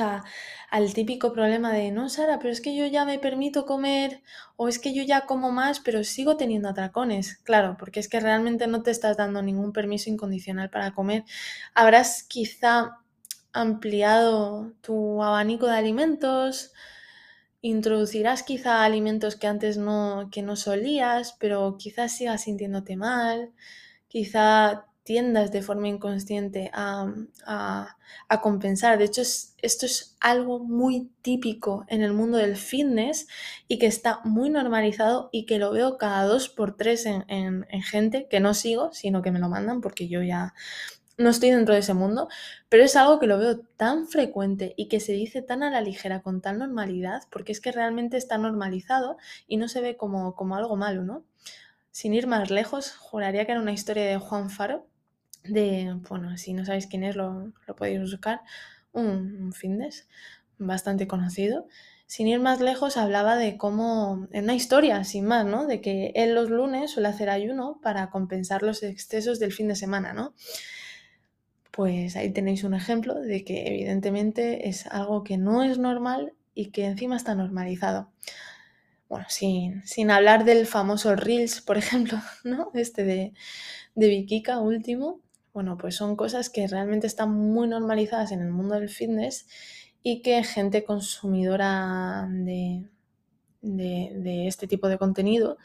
al 0.70 0.94
típico 0.94 1.34
problema 1.34 1.72
de, 1.72 1.92
no, 1.92 2.10
Sara, 2.10 2.40
pero 2.40 2.52
es 2.52 2.62
que 2.62 2.76
yo 2.76 2.86
ya 2.88 3.06
me 3.06 3.20
permito 3.20 3.66
comer 3.66 4.22
o 4.58 4.68
es 4.68 4.80
que 4.80 4.94
yo 4.94 5.04
ya 5.04 5.26
como 5.26 5.52
más, 5.52 5.80
pero 5.80 6.04
sigo 6.04 6.38
teniendo 6.38 6.70
atracones. 6.70 7.38
Claro, 7.44 7.78
porque 7.80 8.00
es 8.00 8.10
que 8.10 8.20
realmente 8.20 8.68
no 8.68 8.84
te 8.84 8.92
estás 8.92 9.18
dando 9.18 9.42
ningún 9.42 9.74
permiso 9.74 10.10
incondicional 10.10 10.70
para 10.70 10.94
comer. 10.94 11.24
Habrás 11.74 12.24
quizá 12.24 13.00
ampliado 13.54 14.74
tu 14.82 15.24
abanico 15.24 15.68
de 15.68 15.76
alimentos, 15.78 16.74
introducirás 17.62 18.44
quizá 18.44 18.84
alimentos 18.84 19.36
que 19.36 19.48
antes 19.48 19.78
no, 19.78 20.30
que 20.32 20.42
no 20.42 20.56
solías, 20.56 21.34
pero 21.40 21.78
quizás 21.78 22.16
sigas 22.16 22.44
sintiéndote 22.44 22.96
mal, 22.96 23.52
quizá 24.08 24.86
tiendas 25.06 25.52
de 25.52 25.62
forma 25.62 25.88
inconsciente 25.88 26.70
a, 26.74 27.08
compensar. 28.42 28.98
De 28.98 29.06
hecho, 29.06 29.22
esto 29.22 29.86
es 29.86 30.18
algo 30.20 30.60
muy 30.60 31.10
típico 31.22 31.86
en 31.88 32.02
el 32.02 32.12
mundo 32.12 32.38
del 32.38 32.58
fitness 32.58 33.28
y 33.68 33.80
que 33.80 33.86
está 33.86 34.20
muy 34.26 34.50
normalizado 34.50 35.30
y 35.32 35.46
que 35.46 35.60
lo 35.60 35.72
veo 35.72 35.98
cada 35.98 36.26
dos 36.26 36.50
por 36.50 36.76
tres 36.76 37.06
en, 37.06 37.24
en 37.30 37.82
gente 37.84 38.28
que 38.30 38.40
no 38.40 38.54
sigo, 38.54 38.92
sino 38.94 39.22
que 39.22 39.32
me 39.32 39.40
lo 39.40 39.48
mandan 39.48 39.80
porque 39.80 40.08
yo 40.10 40.22
ya 40.22 40.54
no 41.18 41.30
estoy 41.30 41.52
dentro 41.52 41.74
de 41.74 41.80
ese 41.80 41.94
mundo, 41.94 42.28
pero 42.68 42.84
es 42.84 42.96
algo 42.96 43.20
que 43.20 43.28
lo 43.28 43.38
veo 43.38 43.60
tan 43.78 44.08
frecuente 44.08 44.74
y 44.76 44.88
que 44.88 45.00
se 45.00 45.14
dice 45.14 45.42
tan 45.42 45.64
a 45.64 45.70
la 45.70 45.82
ligera, 45.82 46.22
con 46.22 46.42
tal 46.42 46.60
normalidad, 46.60 47.24
porque 47.30 47.52
es 47.52 47.62
que 47.62 47.72
realmente 47.72 48.18
está 48.18 48.38
normalizado 48.38 49.18
y 49.48 49.58
no 49.58 49.68
se 49.68 49.82
ve 49.82 49.98
como, 49.98 50.36
como 50.36 50.56
algo 50.56 50.76
malo, 50.76 51.04
¿no? 51.04 51.24
Sin 51.92 52.14
ir 52.14 52.28
más 52.28 52.52
lejos, 52.52 52.92
juraría 52.98 53.46
que 53.46 53.54
era 53.54 53.62
una 53.62 53.72
historia 53.72 54.06
de 54.06 54.18
Juan 54.18 54.50
Faro, 54.50 54.88
de, 55.48 55.96
bueno, 56.10 56.38
si 56.38 56.54
no 56.54 56.66
sabéis 56.66 56.88
quién 56.88 57.04
es, 57.04 57.16
lo, 57.16 57.54
podéis 57.78 58.02
buscar, 58.02 58.42
un, 58.92 59.54
findes 59.54 60.08
bastante 60.58 61.08
conocido. 61.08 61.68
Sin 62.08 62.28
ir 62.28 62.40
más 62.40 62.62
lejos, 62.62 62.98
hablaba 62.98 63.36
de 63.36 63.58
cómo, 63.58 64.28
en 64.32 64.44
una 64.44 64.54
historia, 64.56 65.04
sin 65.04 65.26
más, 65.26 65.46
¿no? 65.46 65.66
De 65.66 65.82
que 65.82 66.12
él 66.16 66.36
los 66.36 66.50
lunes 66.50 66.92
suele 66.92 67.10
hacer 67.10 67.30
ayuno 67.30 67.80
para 67.82 68.10
compensar 68.12 68.62
los 68.62 68.84
excesos 68.84 69.40
del 69.40 69.52
fin 69.52 69.68
de 69.68 69.76
semana, 69.76 70.14
¿no? 70.14 70.34
pues 71.76 72.16
ahí 72.16 72.32
tenéis 72.32 72.64
un 72.64 72.74
ejemplo 72.74 73.16
de 73.16 73.44
que 73.44 73.68
evidentemente 73.68 74.70
es 74.70 74.88
algo 74.88 75.26
que 75.26 75.38
no 75.38 75.62
es 75.62 75.78
normal 75.78 76.32
y 76.54 76.68
que 76.72 76.86
encima 76.86 77.18
está 77.18 77.36
normalizado. 77.36 78.10
Bueno, 79.10 79.26
sin, 79.28 80.10
hablar 80.10 80.46
del 80.46 80.68
famoso 80.68 81.18
Reels, 81.18 81.60
por 81.60 81.78
ejemplo, 81.84 82.18
¿no? 82.46 82.72
Este 82.74 83.04
de, 83.04 83.34
de 83.94 84.08
Vikika 84.08 84.60
último. 84.60 85.20
Bueno, 85.56 85.78
pues 85.78 85.96
son 85.96 86.18
cosas 86.18 86.50
que 86.50 86.68
realmente 86.68 87.08
están 87.08 87.32
muy 87.32 87.70
normalizadas 87.70 88.34
en 88.34 88.42
el 88.42 88.52
mundo 88.52 88.76
del 88.76 88.90
fitness 88.90 89.48
y 90.04 90.22
que 90.22 90.44
gente 90.44 90.84
consumidora 90.84 92.28
de, 92.30 92.90
este 94.48 94.68
tipo 94.68 94.90
de 94.90 94.98
contenido 94.98 95.58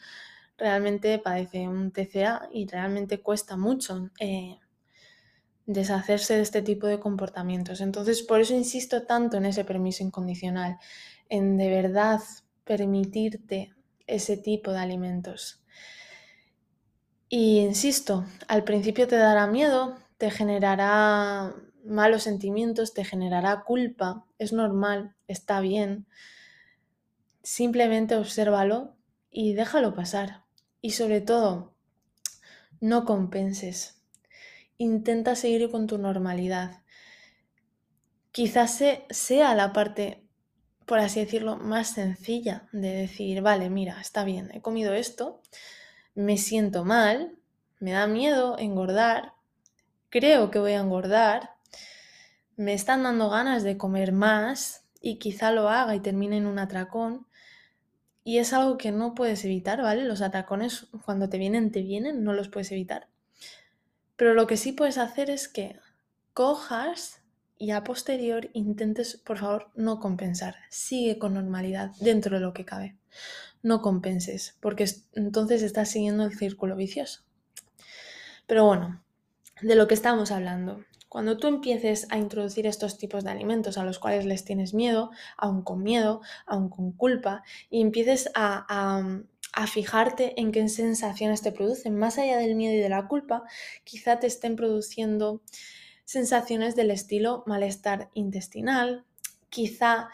realmente 0.57 1.19
padece 1.19 1.67
un 1.67 1.91
TCA 1.91 2.47
y 2.53 2.67
realmente 2.67 3.19
cuesta 3.19 3.57
mucho 3.57 4.09
eh, 4.21 4.59
deshacerse 5.65 6.35
de 6.35 6.41
este 6.43 6.61
tipo 6.61 6.87
de 6.87 7.01
comportamientos. 7.01 7.81
Entonces, 7.81 8.23
por 8.23 8.39
eso 8.39 8.53
insisto 8.53 9.03
tanto 9.03 9.35
en 9.35 9.45
ese 9.45 9.65
permiso 9.65 10.05
incondicional, 10.05 10.77
en 11.27 11.57
de 11.57 11.67
verdad 11.67 12.21
permitirte 12.63 13.73
ese 14.07 14.37
tipo 14.37 14.71
de 14.71 14.79
alimentos. 14.79 15.60
Y 17.33 17.59
insisto, 17.61 18.25
al 18.49 18.65
principio 18.65 19.07
te 19.07 19.15
dará 19.15 19.47
miedo, 19.47 19.95
te 20.17 20.29
generará 20.29 21.55
malos 21.85 22.23
sentimientos, 22.23 22.93
te 22.93 23.05
generará 23.05 23.63
culpa, 23.63 24.25
es 24.37 24.51
normal, 24.51 25.15
está 25.29 25.61
bien. 25.61 26.05
Simplemente 27.41 28.17
obsérvalo 28.17 28.97
y 29.29 29.53
déjalo 29.53 29.95
pasar. 29.95 30.43
Y 30.81 30.91
sobre 30.91 31.21
todo, 31.21 31.73
no 32.81 33.05
compenses 33.05 34.01
intenta 34.77 35.35
seguir 35.35 35.69
con 35.69 35.87
tu 35.87 35.97
normalidad. 35.99 36.81
Quizás 38.31 38.83
sea 39.09 39.55
la 39.55 39.71
parte, 39.71 40.27
por 40.85 40.99
así 40.99 41.19
decirlo, 41.19 41.55
más 41.55 41.91
sencilla 41.91 42.67
de 42.73 42.89
decir, 42.89 43.41
vale, 43.41 43.69
mira, 43.69 44.01
está 44.01 44.25
bien, 44.25 44.49
he 44.53 44.61
comido 44.61 44.93
esto, 44.93 45.41
me 46.15 46.37
siento 46.37 46.83
mal, 46.85 47.35
me 47.79 47.91
da 47.91 48.07
miedo 48.07 48.57
engordar, 48.59 49.33
creo 50.09 50.51
que 50.51 50.59
voy 50.59 50.73
a 50.73 50.79
engordar, 50.79 51.55
me 52.55 52.73
están 52.73 53.03
dando 53.03 53.29
ganas 53.29 53.63
de 53.63 53.77
comer 53.77 54.11
más 54.11 54.85
y 55.01 55.17
quizá 55.17 55.51
lo 55.51 55.69
haga 55.69 55.95
y 55.95 55.99
termine 55.99 56.37
en 56.37 56.45
un 56.45 56.59
atracón. 56.59 57.25
Y 58.23 58.37
es 58.37 58.53
algo 58.53 58.77
que 58.77 58.91
no 58.91 59.15
puedes 59.15 59.43
evitar, 59.45 59.81
¿vale? 59.81 60.03
Los 60.03 60.21
atracones 60.21 60.87
cuando 61.05 61.27
te 61.27 61.39
vienen, 61.39 61.71
te 61.71 61.81
vienen, 61.81 62.23
no 62.23 62.33
los 62.33 62.49
puedes 62.49 62.71
evitar. 62.71 63.07
Pero 64.15 64.35
lo 64.35 64.45
que 64.45 64.57
sí 64.57 64.73
puedes 64.73 64.99
hacer 64.99 65.31
es 65.31 65.47
que 65.47 65.79
cojas 66.33 67.21
y 67.57 67.71
a 67.71 67.83
posterior 67.83 68.49
intentes, 68.53 69.17
por 69.17 69.39
favor, 69.39 69.71
no 69.75 69.99
compensar. 69.99 70.55
Sigue 70.69 71.17
con 71.17 71.33
normalidad 71.33 71.91
dentro 71.99 72.35
de 72.35 72.41
lo 72.41 72.53
que 72.53 72.65
cabe. 72.65 72.95
No 73.63 73.81
compenses, 73.81 74.57
porque 74.59 74.85
entonces 75.13 75.61
estás 75.61 75.89
siguiendo 75.89 76.23
el 76.23 76.37
círculo 76.37 76.75
vicioso. 76.75 77.21
Pero 78.47 78.65
bueno, 78.65 79.03
de 79.61 79.75
lo 79.75 79.87
que 79.87 79.93
estamos 79.93 80.31
hablando. 80.31 80.83
Cuando 81.07 81.37
tú 81.37 81.47
empieces 81.47 82.07
a 82.09 82.17
introducir 82.17 82.65
estos 82.65 82.97
tipos 82.97 83.23
de 83.23 83.31
alimentos 83.31 83.77
a 83.77 83.83
los 83.83 83.99
cuales 83.99 84.25
les 84.25 84.45
tienes 84.45 84.73
miedo, 84.73 85.11
aún 85.37 85.61
con 85.61 85.83
miedo, 85.83 86.21
aún 86.45 86.69
con 86.69 86.93
culpa, 86.93 87.43
y 87.69 87.81
empieces 87.81 88.31
a, 88.33 88.65
a 89.53 89.67
fijarte 89.67 90.39
en 90.39 90.51
qué 90.51 90.67
sensaciones 90.69 91.41
te 91.41 91.51
producen. 91.51 91.97
Más 91.97 92.17
allá 92.17 92.37
del 92.37 92.55
miedo 92.55 92.73
y 92.73 92.79
de 92.79 92.89
la 92.89 93.07
culpa, 93.07 93.43
quizá 93.83 94.19
te 94.19 94.27
estén 94.27 94.55
produciendo 94.55 95.41
sensaciones 96.05 96.75
del 96.75 96.91
estilo 96.91 97.43
malestar 97.45 98.09
intestinal, 98.13 99.05
quizá 99.49 100.09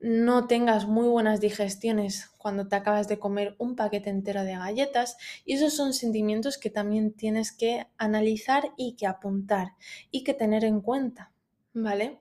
no 0.00 0.46
tengas 0.46 0.86
muy 0.86 1.08
buenas 1.08 1.40
digestiones 1.40 2.30
cuando 2.38 2.68
te 2.68 2.76
acabas 2.76 3.08
de 3.08 3.18
comer 3.18 3.56
un 3.58 3.74
paquete 3.74 4.10
entero 4.10 4.44
de 4.44 4.52
galletas 4.52 5.16
y 5.44 5.54
esos 5.54 5.74
son 5.74 5.92
sentimientos 5.92 6.58
que 6.58 6.70
también 6.70 7.12
tienes 7.12 7.52
que 7.52 7.86
analizar 7.96 8.72
y 8.76 8.94
que 8.94 9.06
apuntar 9.06 9.72
y 10.10 10.22
que 10.22 10.34
tener 10.34 10.64
en 10.64 10.80
cuenta, 10.80 11.32
¿vale? 11.74 12.20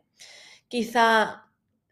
Quizá 0.68 1.48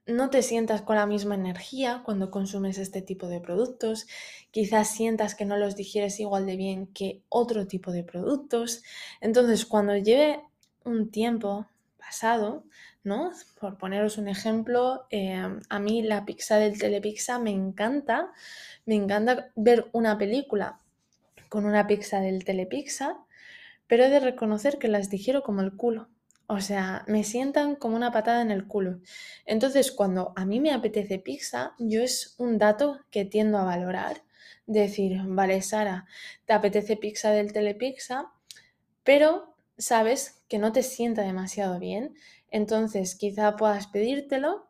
no 0.08 0.30
te 0.30 0.42
sientas 0.42 0.82
con 0.82 0.96
la 0.98 1.06
misma 1.06 1.36
energía 1.36 2.02
cuando 2.06 2.30
consumes 2.30 2.78
este 2.78 3.02
tipo 3.02 3.28
de 3.28 3.40
productos, 3.40 4.08
quizás 4.52 4.90
sientas 4.90 5.36
que 5.36 5.46
no 5.46 5.58
los 5.58 5.76
digieres 5.76 6.20
igual 6.20 6.46
de 6.46 6.58
bien 6.58 6.88
que 6.88 7.24
otro 7.30 7.68
tipo 7.68 7.92
de 7.92 8.04
productos. 8.04 8.84
Entonces, 9.20 9.66
cuando 9.66 9.96
lleve 9.98 10.42
un 10.84 11.10
tiempo 11.10 11.68
pasado, 12.06 12.64
¿no? 13.04 13.32
Por 13.60 13.78
poneros 13.78 14.18
un 14.18 14.28
ejemplo, 14.28 15.08
eh, 15.10 15.42
a 15.70 15.80
mí 15.80 16.04
la 16.04 16.26
pizza 16.26 16.58
del 16.58 16.78
Telepizza 16.78 17.40
me 17.40 17.52
encanta, 17.52 18.32
me 18.86 18.96
encanta 18.96 19.52
ver 19.56 19.90
una 19.92 20.18
película 20.18 20.80
con 21.50 21.66
una 21.66 21.88
pizza 21.88 22.20
del 22.20 22.46
Telepizza, 22.46 23.18
pero 23.88 24.04
he 24.04 24.10
de 24.10 24.20
reconocer 24.20 24.78
que 24.78 24.88
las 24.88 25.10
digiero 25.10 25.42
como 25.44 25.62
el 25.62 25.76
culo. 25.76 26.10
O 26.48 26.60
sea, 26.60 27.04
me 27.08 27.24
sientan 27.24 27.76
como 27.76 27.96
una 27.96 28.12
patada 28.12 28.42
en 28.42 28.52
el 28.52 28.68
culo. 28.68 29.00
Entonces, 29.46 29.92
cuando 29.92 30.32
a 30.36 30.46
mí 30.46 30.60
me 30.60 30.74
apetece 30.74 31.18
pizza, 31.18 31.74
yo 31.80 32.04
es 32.04 32.36
un 32.38 32.60
dato 32.60 33.00
que 33.10 33.26
tiendo 33.26 33.58
a 33.58 33.64
valorar. 33.64 34.22
Decir, 34.68 35.20
vale, 35.26 35.62
Sara, 35.64 36.06
te 36.46 36.54
apetece 36.54 36.98
pizza 36.98 37.32
del 37.32 37.52
telepizza, 37.52 38.32
pero 39.04 39.55
sabes 39.78 40.44
que 40.48 40.58
no 40.58 40.72
te 40.72 40.84
sienta 40.84 41.24
demasiado 41.24 41.80
bien. 41.80 42.16
Entonces, 42.50 43.16
quizá 43.16 43.56
puedas 43.56 43.88
pedírtelo, 43.88 44.70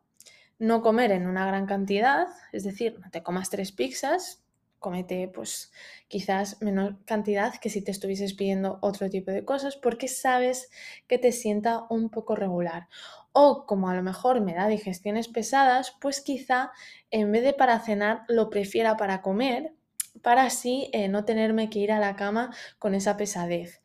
no 0.58 0.82
comer 0.82 1.12
en 1.12 1.26
una 1.26 1.46
gran 1.46 1.66
cantidad, 1.66 2.28
es 2.52 2.64
decir, 2.64 2.98
no 3.00 3.10
te 3.10 3.22
comas 3.22 3.50
tres 3.50 3.72
pizzas, 3.72 4.42
comete 4.78 5.28
pues 5.28 5.72
quizás 6.08 6.60
menor 6.62 7.04
cantidad 7.04 7.54
que 7.56 7.70
si 7.70 7.82
te 7.82 7.90
estuvieses 7.90 8.34
pidiendo 8.34 8.78
otro 8.82 9.10
tipo 9.10 9.30
de 9.30 9.44
cosas 9.44 9.76
porque 9.76 10.06
sabes 10.06 10.70
que 11.08 11.18
te 11.18 11.32
sienta 11.32 11.86
un 11.90 12.10
poco 12.10 12.36
regular. 12.36 12.88
O 13.32 13.66
como 13.66 13.88
a 13.88 13.94
lo 13.94 14.02
mejor 14.02 14.40
me 14.40 14.54
da 14.54 14.68
digestiones 14.68 15.28
pesadas, 15.28 15.94
pues 16.00 16.20
quizá 16.20 16.72
en 17.10 17.32
vez 17.32 17.42
de 17.42 17.52
para 17.52 17.80
cenar 17.80 18.22
lo 18.28 18.48
prefiera 18.48 18.96
para 18.96 19.22
comer 19.22 19.74
para 20.22 20.44
así 20.44 20.90
eh, 20.92 21.08
no 21.08 21.24
tenerme 21.24 21.70
que 21.70 21.78
ir 21.78 21.92
a 21.92 21.98
la 21.98 22.16
cama 22.16 22.54
con 22.78 22.94
esa 22.94 23.16
pesadez. 23.16 23.82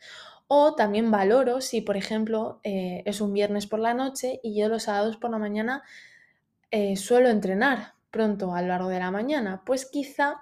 O 0.53 0.75
también 0.75 1.11
valoro 1.11 1.61
si, 1.61 1.79
por 1.79 1.95
ejemplo, 1.95 2.59
eh, 2.65 3.03
es 3.05 3.21
un 3.21 3.31
viernes 3.31 3.67
por 3.67 3.79
la 3.79 3.93
noche 3.93 4.41
y 4.43 4.53
yo 4.53 4.67
los 4.67 4.83
sábados 4.83 5.15
por 5.15 5.31
la 5.31 5.37
mañana 5.37 5.81
eh, 6.71 6.97
suelo 6.97 7.29
entrenar 7.29 7.93
pronto 8.09 8.53
a 8.53 8.61
lo 8.61 8.67
largo 8.67 8.89
de 8.89 8.99
la 8.99 9.11
mañana, 9.11 9.63
pues 9.65 9.85
quizá 9.85 10.41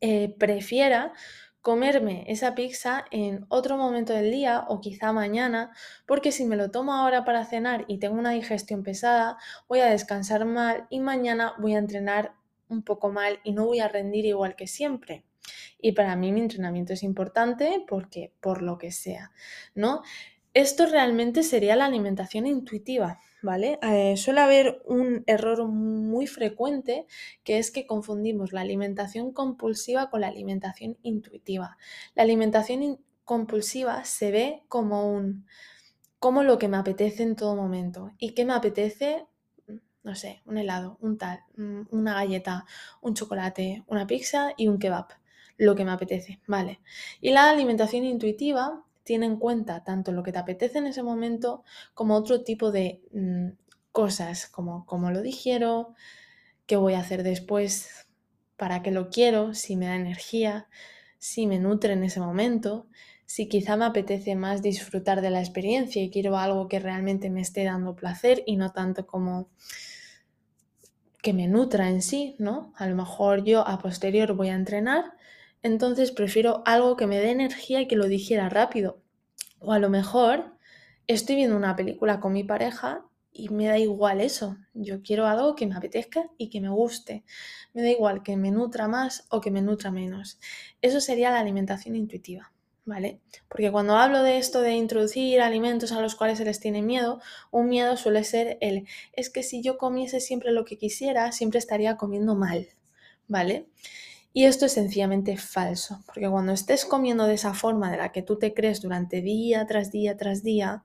eh, 0.00 0.32
prefiera 0.38 1.12
comerme 1.60 2.24
esa 2.28 2.54
pizza 2.54 3.04
en 3.10 3.44
otro 3.48 3.76
momento 3.76 4.12
del 4.12 4.30
día 4.30 4.64
o 4.68 4.80
quizá 4.80 5.12
mañana, 5.12 5.72
porque 6.06 6.30
si 6.30 6.44
me 6.44 6.54
lo 6.54 6.70
tomo 6.70 6.94
ahora 6.94 7.24
para 7.24 7.44
cenar 7.44 7.84
y 7.88 7.98
tengo 7.98 8.20
una 8.20 8.30
digestión 8.30 8.84
pesada, 8.84 9.38
voy 9.68 9.80
a 9.80 9.86
descansar 9.86 10.44
mal 10.44 10.86
y 10.88 11.00
mañana 11.00 11.54
voy 11.58 11.74
a 11.74 11.78
entrenar 11.78 12.34
un 12.68 12.84
poco 12.84 13.10
mal 13.10 13.40
y 13.42 13.50
no 13.54 13.66
voy 13.66 13.80
a 13.80 13.88
rendir 13.88 14.24
igual 14.24 14.54
que 14.54 14.68
siempre. 14.68 15.24
Y 15.80 15.92
para 15.92 16.16
mí 16.16 16.32
mi 16.32 16.40
entrenamiento 16.40 16.92
es 16.92 17.02
importante 17.02 17.84
porque 17.88 18.32
por 18.40 18.62
lo 18.62 18.78
que 18.78 18.92
sea, 18.92 19.32
¿no? 19.74 20.02
Esto 20.54 20.86
realmente 20.86 21.42
sería 21.42 21.76
la 21.76 21.86
alimentación 21.86 22.46
intuitiva. 22.46 23.18
¿vale? 23.42 23.78
Eh, 23.82 24.16
suele 24.16 24.40
haber 24.40 24.82
un 24.86 25.24
error 25.26 25.66
muy 25.66 26.26
frecuente 26.26 27.06
que 27.44 27.58
es 27.58 27.70
que 27.70 27.86
confundimos 27.86 28.52
la 28.52 28.60
alimentación 28.60 29.32
compulsiva 29.32 30.10
con 30.10 30.22
la 30.22 30.28
alimentación 30.28 30.96
intuitiva. 31.02 31.76
La 32.14 32.22
alimentación 32.22 33.00
compulsiva 33.24 34.04
se 34.04 34.30
ve 34.30 34.62
como 34.68 35.12
un 35.12 35.46
como 36.18 36.44
lo 36.44 36.56
que 36.56 36.68
me 36.68 36.76
apetece 36.76 37.24
en 37.24 37.34
todo 37.34 37.56
momento. 37.56 38.12
¿Y 38.16 38.30
qué 38.34 38.44
me 38.44 38.52
apetece? 38.52 39.26
No 40.04 40.14
sé, 40.14 40.40
un 40.46 40.56
helado, 40.56 40.96
un 41.00 41.18
tal, 41.18 41.40
una 41.90 42.14
galleta, 42.14 42.64
un 43.00 43.14
chocolate, 43.14 43.82
una 43.88 44.06
pizza 44.06 44.52
y 44.56 44.68
un 44.68 44.78
kebab. 44.78 45.08
Lo 45.62 45.76
que 45.76 45.84
me 45.84 45.92
apetece, 45.92 46.40
¿vale? 46.48 46.80
Y 47.20 47.30
la 47.30 47.48
alimentación 47.48 48.04
intuitiva 48.04 48.84
tiene 49.04 49.26
en 49.26 49.36
cuenta 49.36 49.84
tanto 49.84 50.10
lo 50.10 50.24
que 50.24 50.32
te 50.32 50.40
apetece 50.40 50.78
en 50.78 50.88
ese 50.88 51.04
momento 51.04 51.62
como 51.94 52.16
otro 52.16 52.42
tipo 52.42 52.72
de 52.72 53.00
mm, 53.12 53.50
cosas, 53.92 54.48
como 54.48 54.84
cómo 54.86 55.12
lo 55.12 55.22
digiero, 55.22 55.94
qué 56.66 56.74
voy 56.74 56.94
a 56.94 56.98
hacer 56.98 57.22
después, 57.22 58.08
para 58.56 58.82
qué 58.82 58.90
lo 58.90 59.08
quiero, 59.08 59.54
si 59.54 59.76
me 59.76 59.86
da 59.86 59.94
energía, 59.94 60.66
si 61.18 61.46
me 61.46 61.60
nutre 61.60 61.92
en 61.92 62.02
ese 62.02 62.18
momento, 62.18 62.88
si 63.24 63.48
quizá 63.48 63.76
me 63.76 63.84
apetece 63.84 64.34
más 64.34 64.62
disfrutar 64.62 65.20
de 65.20 65.30
la 65.30 65.38
experiencia 65.38 66.02
y 66.02 66.10
quiero 66.10 66.36
algo 66.36 66.66
que 66.66 66.80
realmente 66.80 67.30
me 67.30 67.40
esté 67.40 67.62
dando 67.62 67.94
placer 67.94 68.42
y 68.46 68.56
no 68.56 68.72
tanto 68.72 69.06
como 69.06 69.48
que 71.22 71.32
me 71.32 71.46
nutra 71.46 71.88
en 71.88 72.02
sí, 72.02 72.34
¿no? 72.40 72.72
A 72.76 72.88
lo 72.88 72.96
mejor 72.96 73.44
yo 73.44 73.64
a 73.64 73.78
posterior 73.78 74.34
voy 74.34 74.48
a 74.48 74.56
entrenar 74.56 75.12
entonces 75.62 76.10
prefiero 76.12 76.62
algo 76.66 76.96
que 76.96 77.06
me 77.06 77.18
dé 77.18 77.30
energía 77.30 77.80
y 77.80 77.88
que 77.88 77.96
lo 77.96 78.06
digiera 78.06 78.48
rápido. 78.48 79.00
O 79.58 79.72
a 79.72 79.78
lo 79.78 79.90
mejor 79.90 80.56
estoy 81.06 81.36
viendo 81.36 81.56
una 81.56 81.76
película 81.76 82.20
con 82.20 82.32
mi 82.32 82.44
pareja 82.44 83.04
y 83.32 83.48
me 83.48 83.66
da 83.66 83.78
igual 83.78 84.20
eso. 84.20 84.58
Yo 84.74 85.02
quiero 85.02 85.26
algo 85.26 85.56
que 85.56 85.66
me 85.66 85.74
apetezca 85.74 86.28
y 86.36 86.50
que 86.50 86.60
me 86.60 86.68
guste. 86.68 87.24
Me 87.72 87.82
da 87.82 87.90
igual 87.90 88.22
que 88.22 88.36
me 88.36 88.50
nutra 88.50 88.88
más 88.88 89.26
o 89.30 89.40
que 89.40 89.50
me 89.50 89.62
nutra 89.62 89.90
menos. 89.90 90.38
Eso 90.82 91.00
sería 91.00 91.30
la 91.30 91.40
alimentación 91.40 91.96
intuitiva, 91.96 92.52
¿vale? 92.84 93.20
Porque 93.48 93.72
cuando 93.72 93.96
hablo 93.96 94.22
de 94.22 94.38
esto 94.38 94.60
de 94.60 94.72
introducir 94.72 95.40
alimentos 95.40 95.92
a 95.92 96.00
los 96.00 96.14
cuales 96.14 96.38
se 96.38 96.44
les 96.44 96.60
tiene 96.60 96.82
miedo, 96.82 97.20
un 97.50 97.68
miedo 97.68 97.96
suele 97.96 98.24
ser 98.24 98.58
el 98.60 98.86
es 99.12 99.30
que 99.30 99.42
si 99.42 99.62
yo 99.62 99.78
comiese 99.78 100.20
siempre 100.20 100.52
lo 100.52 100.64
que 100.64 100.76
quisiera, 100.76 101.32
siempre 101.32 101.58
estaría 101.58 101.96
comiendo 101.96 102.34
mal, 102.34 102.68
¿vale? 103.28 103.66
Y 104.32 104.44
esto 104.44 104.66
es 104.66 104.72
sencillamente 104.72 105.36
falso, 105.36 106.02
porque 106.06 106.28
cuando 106.28 106.52
estés 106.52 106.84
comiendo 106.86 107.26
de 107.26 107.34
esa 107.34 107.52
forma 107.52 107.90
de 107.90 107.98
la 107.98 108.12
que 108.12 108.22
tú 108.22 108.38
te 108.38 108.54
crees 108.54 108.80
durante 108.80 109.20
día 109.20 109.66
tras 109.66 109.90
día 109.92 110.16
tras 110.16 110.42
día, 110.42 110.84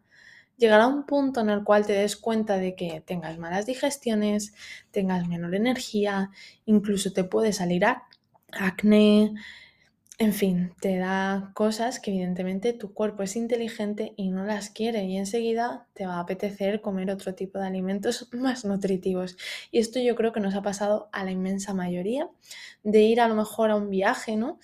llegará 0.57 0.87
un 0.87 1.05
punto 1.05 1.39
en 1.41 1.49
el 1.49 1.63
cual 1.63 1.85
te 1.85 1.93
des 1.93 2.17
cuenta 2.17 2.57
de 2.57 2.75
que 2.75 3.01
tengas 3.05 3.37
malas 3.37 3.65
digestiones, 3.65 4.53
tengas 4.91 5.27
menor 5.27 5.55
energía, 5.55 6.31
incluso 6.65 7.13
te 7.13 7.23
puede 7.23 7.53
salir 7.53 7.85
acné, 8.51 9.33
en 10.19 10.33
fin, 10.33 10.73
te 10.81 10.97
da 10.97 11.51
cosas 11.53 11.99
que 11.99 12.09
evidentemente 12.09 12.73
tu 12.73 12.91
cuerpo 12.93 13.21
es 13.21 13.35
inteligente 13.35 14.13
y 14.17 14.31
no 14.31 14.45
las 14.45 14.71
quiere 14.71 15.03
y 15.05 15.15
enseguida 15.15 15.87
te 15.93 16.07
va 16.07 16.15
a 16.15 16.21
apetecer 16.21 16.81
comer 16.81 17.11
otro 17.11 17.35
tipo 17.35 17.59
de 17.59 17.67
alimentos 17.67 18.27
más 18.33 18.65
nutritivos. 18.65 19.37
Y 19.71 19.77
esto 19.77 19.99
yo 19.99 20.15
creo 20.15 20.33
que 20.33 20.39
nos 20.39 20.55
ha 20.55 20.63
pasado 20.63 21.07
a 21.11 21.23
la 21.23 21.31
inmensa 21.31 21.75
mayoría 21.75 22.29
de 22.83 23.01
ir 23.01 23.21
a 23.21 23.27
lo 23.27 23.35
mejor 23.35 23.69
a 23.69 23.75
un 23.75 23.91
viaje, 23.91 24.37
¿no? 24.37 24.59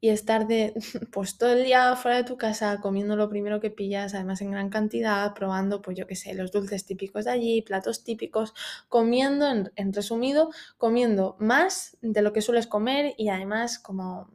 Y 0.00 0.10
estar 0.10 0.46
de, 0.46 0.74
pues 1.12 1.36
todo 1.36 1.52
el 1.54 1.64
día 1.64 1.96
fuera 1.96 2.18
de 2.18 2.24
tu 2.24 2.36
casa 2.36 2.80
comiendo 2.80 3.16
lo 3.16 3.28
primero 3.28 3.60
que 3.60 3.70
pillas, 3.70 4.14
además 4.14 4.40
en 4.40 4.52
gran 4.52 4.70
cantidad, 4.70 5.34
probando, 5.34 5.82
pues 5.82 5.96
yo 5.98 6.06
qué 6.06 6.14
sé, 6.14 6.34
los 6.34 6.52
dulces 6.52 6.86
típicos 6.86 7.24
de 7.24 7.32
allí, 7.32 7.62
platos 7.62 8.04
típicos, 8.04 8.54
comiendo, 8.88 9.48
en, 9.50 9.72
en 9.74 9.92
resumido, 9.92 10.50
comiendo 10.78 11.36
más 11.40 11.96
de 12.02 12.22
lo 12.22 12.32
que 12.32 12.42
sueles 12.42 12.68
comer 12.68 13.14
y 13.18 13.28
además 13.30 13.80
como 13.80 14.30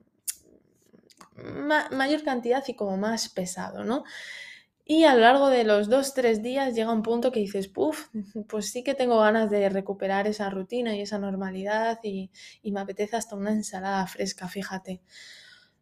mayor 1.92 2.24
cantidad 2.24 2.64
y 2.68 2.76
como 2.76 2.98
más 2.98 3.30
pesado, 3.30 3.84
¿no? 3.84 4.04
Y 4.86 5.04
a 5.04 5.16
lo 5.16 5.22
largo 5.22 5.50
de 5.50 5.66
los 5.66 5.90
dos, 5.90 6.14
tres 6.14 6.42
días 6.42 6.74
llega 6.76 6.94
un 6.94 7.04
punto 7.04 7.32
que 7.32 7.42
dices, 7.42 7.68
puff, 7.68 8.08
pues 8.48 8.72
sí 8.72 8.84
que 8.84 8.96
tengo 8.96 9.20
ganas 9.20 9.50
de 9.50 9.70
recuperar 9.70 10.28
esa 10.28 10.50
rutina 10.50 10.96
y 10.96 11.02
esa 11.02 11.20
normalidad 11.20 12.00
y, 12.04 12.32
y 12.64 12.72
me 12.72 12.80
apetece 12.82 13.18
hasta 13.18 13.36
una 13.36 13.52
ensalada 13.52 14.08
fresca, 14.08 14.48
fíjate. 14.48 15.02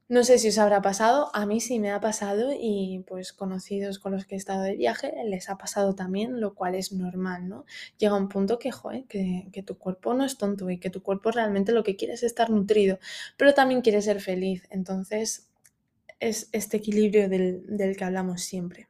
No 0.08 0.24
sé 0.24 0.38
si 0.38 0.50
os 0.50 0.60
habrá 0.60 0.84
pasado, 0.84 1.32
a 1.34 1.48
mí 1.48 1.60
sí 1.60 1.80
me 1.80 1.90
ha 1.92 2.00
pasado 2.00 2.52
y 2.54 3.04
pues 3.08 3.34
conocidos 3.34 3.98
con 3.98 4.12
los 4.12 4.26
que 4.26 4.36
he 4.36 4.38
estado 4.38 4.62
de 4.62 4.76
viaje 4.76 5.12
les 5.26 5.50
ha 5.50 5.58
pasado 5.58 5.96
también, 5.96 6.40
lo 6.40 6.54
cual 6.54 6.76
es 6.76 6.92
normal, 6.92 7.50
¿no? 7.50 7.66
Llega 7.98 8.16
un 8.16 8.30
punto 8.30 8.60
que, 8.60 8.70
que, 9.10 9.48
que, 9.52 9.64
tu 9.64 9.80
cuerpo 9.80 10.14
no 10.14 10.24
es 10.24 10.38
tonto 10.38 10.70
y 10.70 10.78
que 10.78 10.92
tu 10.92 11.02
cuerpo 11.02 11.32
realmente 11.32 11.72
lo 11.72 11.84
que 11.84 11.96
quiere 11.96 12.14
es 12.14 12.22
estar 12.22 12.52
nutrido, 12.52 13.00
pero 13.36 13.56
también 13.56 13.82
quiere 13.82 14.00
ser 14.04 14.22
feliz. 14.22 14.68
Entonces 14.70 15.50
es 16.20 16.50
este 16.52 16.78
equilibrio 16.78 17.28
del, 17.28 17.64
del 17.66 17.98
que 17.98 18.04
hablamos 18.04 18.44
siempre. 18.44 18.88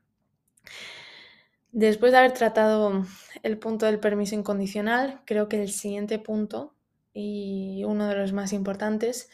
Después 1.71 2.11
de 2.11 2.17
haber 2.17 2.33
tratado 2.33 3.05
el 3.41 3.57
punto 3.57 3.85
del 3.85 3.99
permiso 4.01 4.35
incondicional, 4.35 5.21
creo 5.25 5.47
que 5.47 5.61
el 5.61 5.69
siguiente 5.71 6.19
punto 6.19 6.73
y 7.13 7.83
uno 7.85 8.07
de 8.07 8.15
los 8.15 8.33
más 8.33 8.51
importantes 8.51 9.29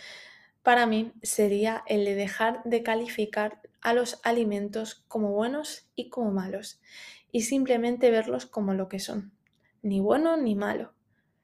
para 0.63 0.85
mí 0.85 1.11
sería 1.21 1.83
el 1.87 2.05
de 2.05 2.15
dejar 2.15 2.61
de 2.63 2.83
calificar 2.83 3.61
a 3.81 3.93
los 3.93 4.19
alimentos 4.23 5.03
como 5.07 5.31
buenos 5.31 5.87
y 5.95 6.09
como 6.09 6.31
malos 6.31 6.79
y 7.31 7.41
simplemente 7.41 8.11
verlos 8.11 8.45
como 8.45 8.73
lo 8.73 8.87
que 8.87 8.99
son, 8.99 9.31
ni 9.81 9.99
bueno 9.99 10.37
ni 10.37 10.55
malo, 10.55 10.93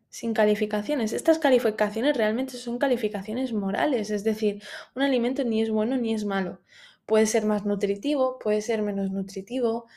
sin 0.09 0.33
calificaciones. 0.33 1.13
Estas 1.13 1.39
calificaciones 1.39 2.15
realmente 2.15 2.57
son 2.57 2.77
calificaciones 2.77 3.53
morales, 3.53 4.09
es 4.11 4.23
decir, 4.23 4.61
un 4.95 5.01
alimento 5.01 5.43
ni 5.43 5.61
es 5.61 5.69
bueno 5.69 5.97
ni 5.97 6.13
es 6.13 6.25
malo. 6.25 6.61
Puede 7.05 7.25
ser 7.25 7.45
más 7.45 7.65
nutritivo, 7.65 8.37
puede 8.37 8.61
ser 8.61 8.81
menos 8.81 9.11
nutritivo, 9.11 9.87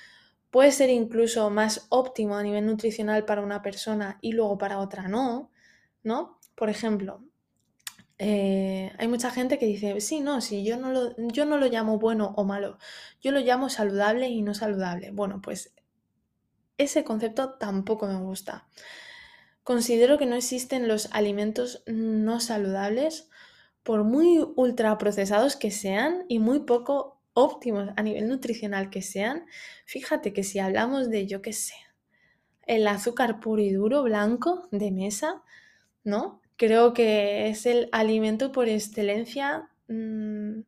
puede 0.50 0.72
ser 0.72 0.90
incluso 0.90 1.50
más 1.50 1.87
óptimo 1.90 2.37
a 2.37 2.42
nivel 2.42 2.66
nutricional 2.66 3.24
para 3.24 3.42
una 3.42 3.62
persona 3.62 4.18
y 4.20 4.33
luego 4.33 4.59
para 4.59 4.78
otra 4.78 5.09
no, 5.09 5.50
¿no? 6.02 6.38
Por 6.54 6.70
ejemplo, 6.70 7.22
eh, 8.22 8.92
hay 8.98 9.09
mucha 9.09 9.30
gente 9.30 9.59
que 9.59 9.64
dice, 9.64 9.98
sí, 10.02 10.20
no, 10.20 10.42
sí, 10.42 10.62
yo 10.62 10.76
no, 10.76 10.92
lo, 10.92 11.16
yo 11.16 11.46
no 11.46 11.56
lo 11.56 11.66
llamo 11.68 11.98
bueno 11.98 12.35
o 12.37 12.44
malo, 12.44 12.76
yo 13.22 13.33
lo 13.33 13.40
llamo 13.40 13.70
saludable 13.70 14.28
y 14.28 14.42
no 14.42 14.52
saludable. 14.52 15.11
Bueno, 15.11 15.40
pues 15.40 15.72
ese 16.76 17.02
concepto 17.02 17.54
tampoco 17.54 18.06
me 18.06 18.18
gusta. 18.18 18.68
Considero 19.64 20.18
que 20.18 20.26
no 20.26 20.37
existen 20.37 20.87
los 20.87 21.09
alimentos 21.12 21.83
no 21.87 22.40
saludables, 22.40 23.30
por 23.83 24.04
muy 24.04 24.38
ultraprocesados 24.54 25.56
que 25.56 25.70
sean 25.70 26.26
y 26.28 26.40
muy 26.40 26.61
poco 26.61 27.22
óptimos 27.33 27.88
a 27.96 28.02
nivel 28.02 28.28
nutricional 28.28 28.90
que 28.90 29.00
sean. 29.00 29.46
Fíjate 29.87 30.35
que 30.35 30.44
si 30.44 30.59
hablamos 30.59 31.09
de, 31.09 31.26
yo 31.26 31.40
qué 31.40 31.54
sé, 31.54 31.74
el 32.66 32.87
azúcar 32.87 33.40
puro 33.40 33.62
y 33.62 33.72
duro 33.72 34.02
blanco 34.02 34.68
de 34.72 34.90
mesa, 34.90 35.42
¿no? 36.04 36.39
Creo 36.61 36.92
que 36.92 37.49
es 37.49 37.64
el 37.64 37.88
alimento 37.90 38.53
por 38.53 38.68
excelencia 38.68 39.70
mm, 39.88 40.61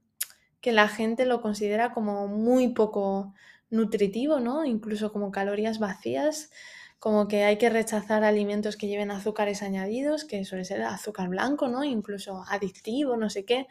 que 0.63 0.73
la 0.73 0.89
gente 0.89 1.27
lo 1.27 1.43
considera 1.43 1.93
como 1.93 2.29
muy 2.29 2.69
poco 2.69 3.35
nutritivo, 3.69 4.41
¿no? 4.41 4.65
Incluso 4.65 5.13
como 5.13 5.31
calorías 5.31 5.79
vacías, 5.79 6.51
como 6.99 7.29
que 7.29 7.45
hay 7.45 7.59
que 7.59 7.69
rechazar 7.69 8.25
alimentos 8.25 8.79
que 8.79 8.87
lleven 8.87 9.11
azúcares 9.11 9.63
añadidos, 9.63 10.25
que 10.25 10.47
suele 10.47 10.65
ser 10.65 10.81
azúcar 10.81 11.29
blanco, 11.29 11.69
¿no? 11.69 11.85
Incluso 11.85 12.43
adictivo, 12.49 13.19
no 13.19 13.29
sé 13.29 13.45
qué. 13.45 13.67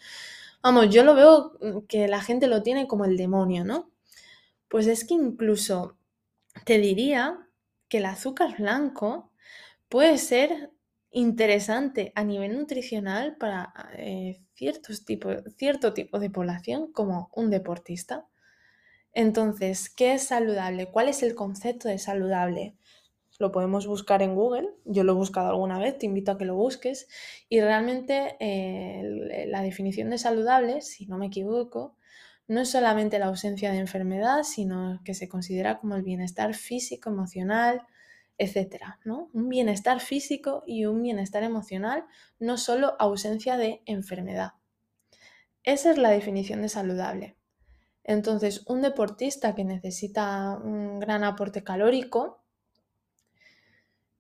Vamos, 0.62 0.92
yo 0.92 1.04
lo 1.04 1.16
veo 1.16 1.54
mm, 1.60 1.88
que 1.88 2.08
la 2.08 2.22
gente 2.22 2.46
lo 2.46 2.62
tiene 2.62 2.88
como 2.88 3.06
el 3.06 3.18
demonio, 3.18 3.66
¿no? 3.66 3.90
Pues 4.68 4.86
es 4.86 5.06
que 5.06 5.16
incluso 5.16 5.98
te 6.66 6.78
diría 6.78 7.40
que 7.90 7.98
el 7.98 8.06
azúcar 8.06 8.58
blanco 8.60 9.32
puede 9.90 10.20
ser 10.20 10.70
interesante 11.12 12.14
a 12.16 12.24
nivel 12.24 12.58
nutricional 12.58 13.36
para 13.38 13.74
eh, 13.98 14.42
ciertos 14.56 15.04
cierto 15.58 15.94
tipo 15.94 16.20
de 16.20 16.30
población 16.30 16.92
como 16.92 17.30
un 17.36 17.50
deportista. 17.50 18.26
Entonces, 19.14 19.90
¿qué 19.90 20.14
es 20.14 20.24
saludable? 20.24 20.90
¿Cuál 20.90 21.10
es 21.10 21.22
el 21.22 21.36
concepto 21.36 21.90
de 21.90 22.00
saludable? 22.00 22.76
Lo 23.40 23.52
podemos 23.52 23.88
buscar 23.88 24.22
en 24.22 24.36
Google, 24.36 24.70
yo 24.86 25.04
lo 25.04 25.14
he 25.14 25.16
buscado 25.16 25.50
alguna 25.50 25.80
vez, 25.80 25.98
te 25.98 26.06
invito 26.06 26.32
a 26.32 26.38
que 26.38 26.46
lo 26.46 26.56
busques. 26.56 27.08
Y 27.50 27.60
realmente 27.60 28.38
eh, 28.40 29.48
la 29.48 29.62
definición 29.62 30.12
de 30.12 30.18
saludable, 30.18 30.82
si 30.82 31.08
no 31.08 31.18
me 31.18 31.28
equivoco, 31.28 31.98
no 32.48 32.62
es 32.62 32.70
solamente 32.70 33.20
la 33.20 33.28
ausencia 33.28 33.72
de 33.72 33.80
enfermedad, 33.80 34.44
sino 34.44 35.02
que 35.04 35.14
se 35.14 35.28
considera 35.28 35.80
como 35.80 35.96
el 35.96 36.04
bienestar 36.04 36.54
físico, 36.54 37.10
emocional, 37.10 37.82
etcétera, 38.42 39.00
¿no? 39.06 39.30
Un 39.34 39.50
bienestar 39.50 40.00
físico 40.00 40.64
y 40.66 40.86
un 40.86 41.04
bienestar 41.04 41.44
emocional, 41.44 42.06
no 42.40 42.58
solo 42.58 42.96
ausencia 42.98 43.56
de 43.56 43.84
enfermedad. 43.86 44.54
Esa 45.62 45.92
es 45.92 46.00
la 46.00 46.10
definición 46.10 46.64
de 46.64 46.70
saludable. 46.70 47.38
Entonces, 48.04 48.64
un 48.66 48.82
deportista 48.82 49.54
que 49.54 49.64
necesita 49.64 50.58
un 50.58 51.00
gran 51.00 51.24
aporte 51.24 51.64
calórico 51.64 52.42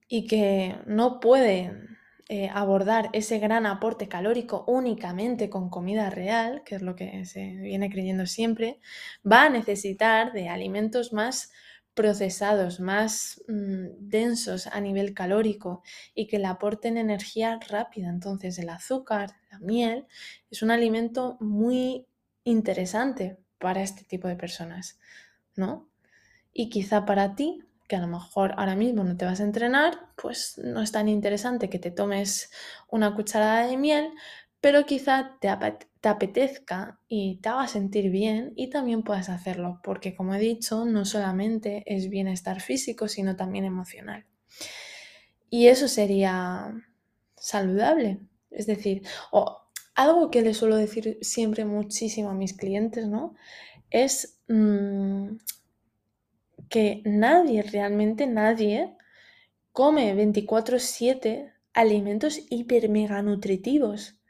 y 0.08 0.28
que 0.28 0.76
no 0.86 1.20
puede 1.20 1.74
eh, 2.30 2.48
abordar 2.54 3.10
ese 3.14 3.40
gran 3.40 3.66
aporte 3.66 4.08
calórico 4.08 4.66
únicamente 4.68 5.50
con 5.50 5.72
comida 5.72 6.12
real, 6.12 6.62
que 6.64 6.76
es 6.76 6.84
lo 6.84 6.96
que 6.96 7.26
se 7.26 7.56
viene 7.56 7.90
creyendo 7.90 8.28
siempre, 8.28 8.80
va 9.30 9.46
a 9.46 9.50
necesitar 9.50 10.32
de 10.32 10.48
alimentos 10.48 11.12
más 11.12 11.52
procesados, 11.94 12.80
más 12.80 13.42
mm, 13.48 13.88
densos 14.00 14.68
a 14.68 14.80
nivel 14.80 15.14
calórico 15.14 15.84
y 16.16 16.28
que 16.28 16.40
le 16.40 16.48
aporten 16.48 16.98
energía 16.98 17.60
rápida. 17.68 18.10
Entonces 18.10 18.58
el 18.60 18.70
azúcar, 18.70 19.32
la 19.52 19.60
miel, 19.60 20.06
es 20.50 20.62
un 20.62 20.72
alimento 20.72 21.38
muy 21.40 22.08
interesante 22.44 23.38
para 23.58 23.82
este 23.82 24.04
tipo 24.04 24.28
de 24.28 24.36
personas, 24.36 25.00
¿no? 25.56 25.90
Y 26.54 26.70
quizá 26.70 27.06
para 27.06 27.36
ti, 27.36 27.64
que 27.88 27.96
a 27.98 28.02
lo 28.02 28.08
mejor 28.08 28.54
ahora 28.58 28.76
mismo 28.76 29.04
no 29.04 29.18
te 29.18 29.26
vas 29.26 29.42
a 29.42 29.44
entrenar, 29.44 30.00
pues 30.16 30.58
no 30.64 30.82
es 30.82 30.92
tan 30.92 31.10
interesante 31.10 31.70
que 31.70 31.80
te 31.80 31.92
tomes 31.92 32.52
una 32.90 33.14
cucharada 33.16 33.68
de 33.68 33.78
miel, 33.78 34.12
pero 34.62 34.86
quizá 34.86 35.38
te, 35.42 35.50
apetezca 36.10 37.00
y 37.08 37.38
te 37.38 37.50
haga 37.50 37.68
sentir 37.68 38.10
bien 38.10 38.54
y 38.56 38.70
también 38.70 39.04
puedas 39.04 39.30
hacerlo, 39.30 39.80
porque 39.84 40.16
como 40.16 40.34
he 40.34 40.40
dicho, 40.40 40.86
no 40.86 41.06
solamente 41.06 41.84
es 41.86 42.10
bienestar 42.10 42.62
físico, 42.62 43.08
sino 43.08 43.36
también 43.36 43.66
emocional. 43.66 44.26
Y 45.50 45.68
eso 45.68 45.88
sería 45.88 46.74
saludable. 47.36 48.20
Es 48.50 48.68
decir, 48.68 49.04
o 49.32 49.62
algo 49.96 50.32
que 50.32 50.42
le 50.42 50.54
suelo 50.54 50.76
decir 50.76 51.18
siempre 51.22 51.66
muchísimo 51.66 52.30
a 52.30 52.34
mis 52.34 52.54
clientes, 52.54 53.08
¿no? 53.08 53.36
Es 53.90 54.40
mm, 54.48 55.36
que 56.70 57.02
nadie, 57.06 57.62
realmente 57.64 58.28
nadie, 58.28 58.96
come 59.72 60.14
24/7 60.16 61.54
alimentos 61.74 62.40
hiper 62.50 62.90
mega 62.90 63.22
nutritivos 63.22 64.21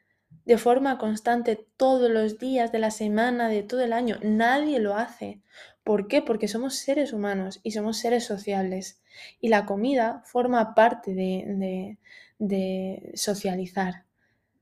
de 0.46 0.58
forma 0.58 0.98
constante 0.98 1.68
todos 1.78 2.10
los 2.10 2.40
días 2.40 2.72
de 2.72 2.80
la 2.80 2.92
semana, 2.92 3.48
de 3.48 3.64
todo 3.64 3.82
el 3.82 3.94
año. 3.94 4.18
Nadie 4.24 4.80
lo 4.80 4.96
hace. 4.96 5.42
¿Por 5.84 6.08
qué? 6.08 6.22
Porque 6.22 6.48
somos 6.48 6.76
seres 6.76 7.14
humanos 7.14 7.60
y 7.64 7.72
somos 7.72 7.98
seres 7.98 8.26
sociables. 8.26 9.02
Y 9.40 9.50
la 9.50 9.66
comida 9.66 10.22
forma 10.26 10.74
parte 10.76 11.14
de, 11.14 11.98
de, 12.40 13.12
socializar. 13.16 14.06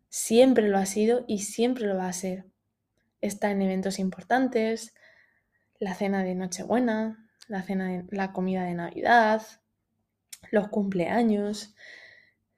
Siempre 0.10 0.68
lo 0.68 0.78
ha 0.78 0.86
sido 0.86 1.24
y 1.28 1.40
siempre 1.40 1.86
lo 1.86 1.98
va 1.98 2.08
a 2.08 2.14
ser. 2.14 2.46
Está 3.22 3.52
en 3.52 3.62
eventos 3.62 4.00
importantes, 4.00 4.94
la 5.78 5.94
cena 5.94 6.24
de 6.24 6.36
Nochebuena, 6.36 7.30
la, 7.48 7.64
cena 7.64 7.90
de, 7.90 8.06
la 8.10 8.32
comida 8.32 8.64
de 8.64 8.74
Navidad, 8.74 9.42
los 10.52 10.70
cumpleaños, 10.70 11.76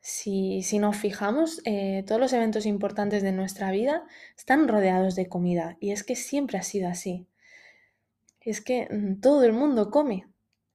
si, 0.01 0.79
nos 0.79 0.97
fijamos, 0.97 1.61
eh, 1.65 2.03
todos 2.07 2.19
los 2.19 2.33
eventos 2.33 2.65
importantes 2.65 3.21
de 3.21 3.31
nuestra 3.31 3.71
vida 3.71 4.03
están 4.35 4.67
rodeados 4.67 5.15
de 5.15 5.29
comida 5.29 5.77
y 5.79 5.91
es 5.91 6.03
que 6.03 6.15
siempre 6.15 6.57
ha 6.57 6.63
sido 6.63 6.89
así. 6.89 7.27
Es 8.41 8.61
que 8.61 8.87
mm, 8.89 9.21
todo 9.21 9.43
el 9.43 9.53
mundo 9.53 9.91
come. 9.91 10.27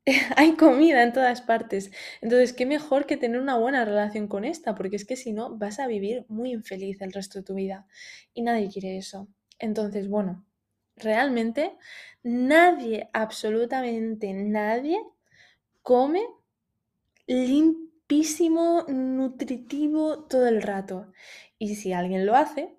Hay 0.36 0.54
comida 0.54 1.02
en 1.02 1.12
todas 1.12 1.42
partes. 1.42 1.90
Entonces, 2.20 2.52
qué 2.52 2.66
mejor 2.66 3.06
que 3.06 3.16
tener 3.16 3.40
una 3.40 3.58
buena 3.58 3.84
relación 3.84 4.28
con 4.28 4.44
esta, 4.44 4.76
porque 4.76 4.96
es 4.96 5.04
que 5.04 5.16
si 5.16 5.32
no, 5.32 5.56
vas 5.56 5.80
a 5.80 5.88
vivir 5.88 6.24
muy 6.28 6.52
infeliz 6.52 7.00
el 7.00 7.12
resto 7.12 7.40
de 7.40 7.44
tu 7.44 7.54
vida. 7.54 7.86
Y 8.32 8.42
nadie 8.42 8.70
quiere 8.70 8.96
eso. 8.96 9.28
Entonces, 9.58 10.08
bueno, 10.08 10.44
realmente 10.96 11.76
nadie, 12.22 13.10
absolutamente 13.12 14.32
nadie, 14.34 15.00
come 15.82 16.22
limpio 17.26 17.85
nutritivo 18.88 20.24
todo 20.24 20.46
el 20.46 20.62
rato. 20.62 21.12
Y 21.58 21.76
si 21.76 21.92
alguien 21.92 22.26
lo 22.26 22.36
hace, 22.36 22.76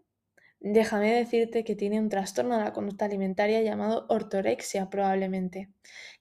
déjame 0.59 1.13
decirte 1.13 1.63
que 1.63 1.75
tiene 1.75 1.99
un 1.99 2.09
trastorno 2.09 2.57
de 2.57 2.63
la 2.63 2.73
conducta 2.73 3.05
alimentaria 3.05 3.61
llamado 3.61 4.05
ortorexia 4.09 4.89
probablemente, 4.89 5.69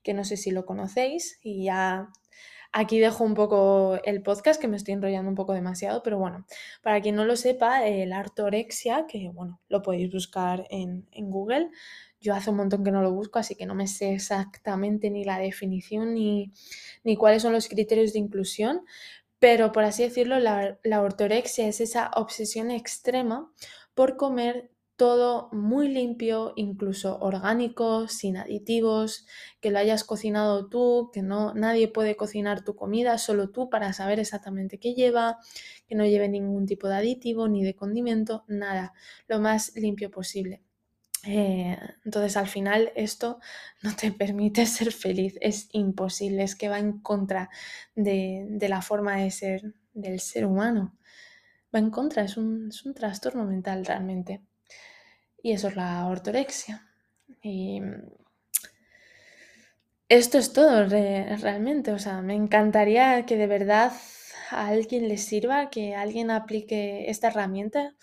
que 0.03 0.13
no 0.13 0.23
sé 0.23 0.37
si 0.37 0.51
lo 0.51 0.65
conocéis 0.65 1.39
y 1.41 1.65
ya 1.65 2.09
aquí 2.77 2.99
dejo 2.99 3.23
un 3.23 3.33
poco 3.33 3.99
el 4.03 4.21
podcast 4.21 4.61
que 4.61 4.67
me 4.67 4.77
estoy 4.77 4.93
enrollando 4.93 5.29
un 5.29 5.35
poco 5.35 5.53
demasiado, 5.53 6.03
pero 6.03 6.19
bueno, 6.19 6.45
para 6.83 7.01
quien 7.01 7.15
no 7.15 7.25
lo 7.25 7.35
sepa, 7.35 7.81
la 7.81 8.19
ortorexia, 8.19 9.07
que 9.07 9.29
bueno, 9.33 9.59
lo 9.67 9.81
podéis 9.81 10.11
buscar 10.11 10.67
en, 10.69 11.07
Google, 11.11 11.71
yo 12.21 12.35
hace 12.35 12.51
un 12.51 12.57
montón 12.57 12.83
que 12.83 12.91
no 12.91 13.01
lo 13.01 13.11
busco, 13.11 13.39
así 13.39 13.55
que 13.55 13.65
no 13.65 13.73
me 13.73 13.87
sé 13.87 14.13
exactamente 14.13 15.09
ni 15.09 15.23
la 15.23 15.39
definición 15.39 16.13
ni, 16.13 16.51
cuáles 17.17 17.41
son 17.41 17.53
los 17.53 17.67
criterios 17.67 18.13
de 18.13 18.19
inclusión, 18.19 18.81
pero 19.39 19.71
por 19.71 19.83
así 19.83 20.03
decirlo, 20.03 20.39
la, 20.39 20.77
la 20.83 21.01
ortorexia 21.01 21.67
es 21.67 21.81
esa 21.81 22.11
obsesión 22.15 22.69
extrema 22.69 23.51
por 23.95 24.17
comer 24.17 24.69
todo 24.97 25.49
muy 25.53 25.87
limpio, 25.87 26.53
incluso 26.55 27.17
orgánico, 27.19 28.07
sin 28.07 28.37
aditivos, 28.37 29.25
que 29.61 29.71
lo 29.71 29.79
hayas 29.79 30.03
cocinado 30.03 30.67
tú, 30.67 31.11
que 31.13 31.21
no 31.21 31.53
nadie 31.53 31.87
puede 31.87 32.15
cocinar 32.17 32.63
tu 32.63 32.75
comida, 32.75 33.17
solo 33.17 33.49
tú 33.49 33.69
para 33.69 33.93
saber 33.93 34.19
exactamente 34.19 34.79
qué 34.79 34.93
lleva, 34.95 35.37
que 35.87 35.95
no 35.95 36.05
lleve 36.05 36.27
ningún 36.29 36.65
tipo 36.65 36.87
de 36.89 36.95
aditivo 36.95 37.47
ni 37.47 37.63
de 37.63 37.75
condimento, 37.75 38.43
nada, 38.47 38.93
lo 39.27 39.39
más 39.39 39.75
limpio 39.75 40.11
posible. 40.11 40.63
Eh, 41.25 41.77
entonces 42.05 42.37
al 42.37 42.47
final 42.47 42.91
esto 42.95 43.39
no 43.83 43.95
te 43.95 44.11
permite 44.11 44.65
ser 44.65 44.91
feliz, 44.91 45.37
es 45.41 45.69
imposible, 45.73 46.43
es 46.43 46.55
que 46.55 46.69
va 46.69 46.79
en 46.79 46.99
contra 46.99 47.49
de, 47.95 48.57
la 48.61 48.81
forma 48.81 49.17
de 49.17 49.31
ser 49.31 49.73
del 49.93 50.19
ser 50.19 50.45
humano, 50.45 50.95
va 51.73 51.79
en 51.79 51.89
contra, 51.91 52.23
es 52.23 52.37
un, 52.37 52.71
trastorno 52.95 53.45
mental 53.45 53.85
realmente. 53.85 54.41
Y 55.41 55.53
eso 55.53 55.67
es 55.67 55.75
la 55.75 56.05
ortorexia. 56.07 56.87
Y 57.41 57.81
esto 60.09 60.37
es 60.37 60.53
todo 60.53 60.85
realmente, 60.85 61.91
o 61.91 61.99
sea, 61.99 62.21
me 62.21 62.33
encantaría 62.33 63.25
que 63.25 63.35
de 63.35 63.47
verdad 63.47 63.91
a 64.51 64.67
alguien 64.67 65.07
le 65.09 65.17
sirva, 65.17 65.69
que 65.69 65.95
alguien 65.95 66.31
aplique 66.31 67.09
esta 67.09 67.27
herramienta. 67.27 67.93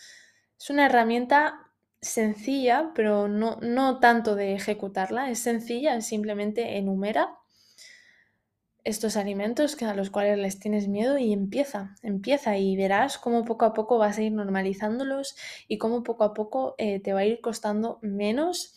Es 0.58 0.70
una 0.70 0.86
herramienta 0.86 1.70
sencilla, 2.02 2.92
pero 2.94 3.28
no, 3.28 3.58
no 3.62 4.00
tanto 4.00 4.34
de 4.34 4.54
ejecutarla, 4.54 5.30
es 5.30 5.38
sencilla, 5.38 6.00
simplemente 6.02 6.76
enumera 6.76 7.38
estos 8.84 9.16
alimentos 9.16 9.80
a 9.82 9.94
los 9.94 10.10
cuales 10.10 10.38
les 10.38 10.58
tienes 10.58 10.88
miedo 10.88 11.18
y 11.18 11.32
empieza, 11.32 11.96
empieza 12.02 12.56
y 12.58 12.76
verás 12.76 13.18
cómo 13.18 13.44
poco 13.44 13.64
a 13.64 13.74
poco 13.74 13.98
vas 13.98 14.18
a 14.18 14.22
ir 14.22 14.32
normalizándolos 14.32 15.36
y 15.68 15.78
cómo 15.78 16.02
poco 16.02 16.24
a 16.24 16.34
poco 16.34 16.74
eh, 16.78 17.00
te 17.00 17.12
va 17.12 17.20
a 17.20 17.24
ir 17.24 17.40
costando 17.40 17.98
menos 18.02 18.74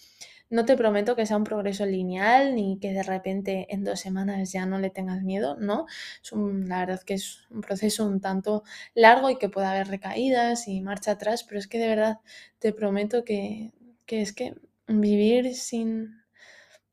no 0.49 0.65
te 0.65 0.77
prometo 0.77 1.15
que 1.15 1.25
sea 1.25 1.37
un 1.37 1.43
progreso 1.43 1.85
lineal 1.85 2.55
ni 2.55 2.79
que 2.79 2.93
de 2.93 3.03
repente 3.03 3.67
en 3.69 3.83
dos 3.83 3.99
semanas 3.99 4.51
ya 4.51 4.65
no 4.65 4.79
le 4.79 4.89
tengas 4.89 5.21
miedo, 5.21 5.57
¿no? 5.59 5.87
Es 6.23 6.31
la 6.31 6.79
verdad 6.79 7.01
que 7.03 7.15
es 7.15 7.41
un 7.49 7.61
proceso 7.61 8.05
un 8.05 8.21
tanto 8.21 8.63
largo 8.93 9.29
y 9.29 9.37
que 9.37 9.49
puede 9.49 9.67
haber 9.67 9.87
recaídas 9.87 10.67
y 10.67 10.81
marcha 10.81 11.11
atrás, 11.11 11.43
pero 11.43 11.59
es 11.59 11.67
que 11.67 11.79
de 11.79 11.87
verdad 11.87 12.19
te 12.59 12.71
prometo 12.73 13.23
que, 13.25 13.73
es 14.07 14.33
que 14.33 14.55
vivir 14.87 15.53
sin, 15.55 16.16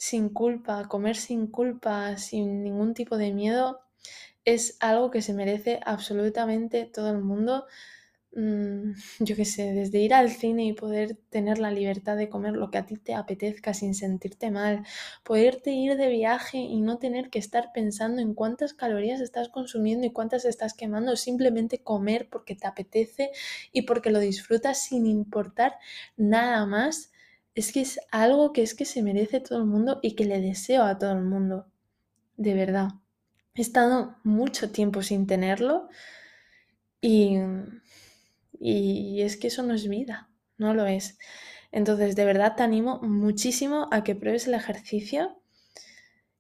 sin 0.08 0.28
culpa, 0.28 0.86
comer 0.94 1.16
sin 1.16 1.46
culpa, 1.58 2.16
sin 2.18 2.62
ningún 2.62 2.92
tipo 2.92 3.16
de 3.16 3.32
miedo, 3.32 3.80
es 4.44 4.76
algo 4.80 5.10
que 5.10 5.22
se 5.22 5.32
merece 5.34 5.80
absolutamente 5.84 6.84
todo 6.84 7.10
el 7.10 7.20
mundo. 7.22 7.64
Mm, 8.32 8.92
yo 9.20 9.36
qué 9.36 9.44
sé, 9.46 9.72
desde 9.72 9.98
ir 10.00 10.12
al 10.14 10.30
cine 10.30 10.66
y 10.66 10.74
poder 10.74 11.16
tener 11.30 11.58
la 11.58 11.70
libertad 11.70 12.16
de 12.18 12.28
comer 12.28 12.52
lo 12.54 12.70
que 12.70 12.78
a 12.78 12.86
ti 12.86 12.96
te 12.98 13.14
apetezca 13.14 13.72
sin 13.74 13.94
sentirte 13.94 14.50
mal, 14.50 14.84
poderte 15.24 15.70
ir 15.72 15.96
de 15.96 16.08
viaje 16.10 16.58
y 16.58 16.80
no 16.82 16.98
tener 16.98 17.30
que 17.30 17.38
estar 17.38 17.70
pensando 17.72 18.20
en 18.20 18.34
cuántas 18.34 18.74
calorías 18.74 19.20
estás 19.22 19.48
consumiendo 19.48 20.06
y 20.06 20.12
cuántas 20.12 20.44
estás 20.44 20.74
quemando, 20.74 21.16
simplemente 21.16 21.82
comer 21.82 22.28
porque 22.30 22.56
te 22.56 22.66
apetece 22.66 23.30
y 23.72 23.82
porque 23.82 24.10
lo 24.10 24.18
disfrutas 24.20 24.82
sin 24.84 25.06
importar 25.06 25.78
nada 26.18 26.66
más, 26.66 27.13
es 27.54 27.72
que 27.72 27.80
es 27.82 28.00
algo 28.10 28.52
que 28.52 28.62
es 28.62 28.74
que 28.74 28.84
se 28.84 29.02
merece 29.02 29.40
todo 29.40 29.58
el 29.58 29.66
mundo 29.66 30.00
y 30.02 30.16
que 30.16 30.24
le 30.24 30.40
deseo 30.40 30.82
a 30.84 30.98
todo 30.98 31.12
el 31.12 31.22
mundo, 31.24 31.66
de 32.36 32.54
verdad. 32.54 32.88
He 33.54 33.62
estado 33.62 34.16
mucho 34.24 34.70
tiempo 34.72 35.02
sin 35.02 35.26
tenerlo 35.26 35.88
y 37.00 37.38
y 38.58 39.22
es 39.22 39.36
que 39.36 39.48
eso 39.48 39.62
no 39.62 39.74
es 39.74 39.88
vida, 39.88 40.30
no 40.58 40.74
lo 40.74 40.86
es. 40.86 41.18
Entonces, 41.72 42.16
de 42.16 42.24
verdad 42.24 42.56
te 42.56 42.62
animo 42.62 43.00
muchísimo 43.02 43.88
a 43.90 44.04
que 44.04 44.14
pruebes 44.14 44.46
el 44.46 44.54
ejercicio 44.54 45.38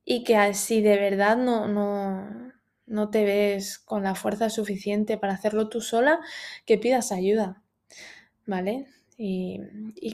y 0.04 0.24
que 0.24 0.54
si 0.54 0.82
de 0.82 0.96
verdad 0.98 1.36
no, 1.36 1.66
no, 1.68 2.52
no 2.86 3.10
te 3.10 3.24
ves 3.24 3.78
con 3.78 4.02
la 4.02 4.14
fuerza 4.14 4.50
suficiente 4.50 5.16
para 5.18 5.34
hacerlo 5.34 5.68
tú 5.68 5.80
sola, 5.80 6.20
que 6.66 6.78
pidas 6.78 7.12
ayuda, 7.12 7.62
¿vale? 8.46 8.88
Y, 9.16 9.60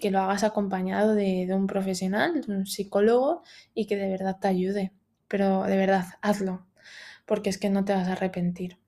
que 0.01 0.11
lo 0.11 0.21
hagas 0.21 0.45
acompañado 0.45 1.15
de, 1.15 1.47
de, 1.47 1.55
un 1.55 1.67
profesional, 1.67 2.43
de 2.43 2.53
un 2.53 2.67
psicólogo 2.67 3.43
y 3.75 3.87
que 3.87 3.97
de 3.97 4.09
verdad 4.09 4.39
te 4.41 4.49
ayude. 4.49 4.93
Pero 5.29 5.65
de 5.65 5.77
verdad, 5.77 6.05
hazlo, 6.23 6.67
porque 7.27 7.51
es 7.51 7.59
que 7.59 7.71
no 7.71 7.85
te 7.85 7.95
vas 7.95 8.09
a 8.09 8.13
arrepentir. 8.13 8.79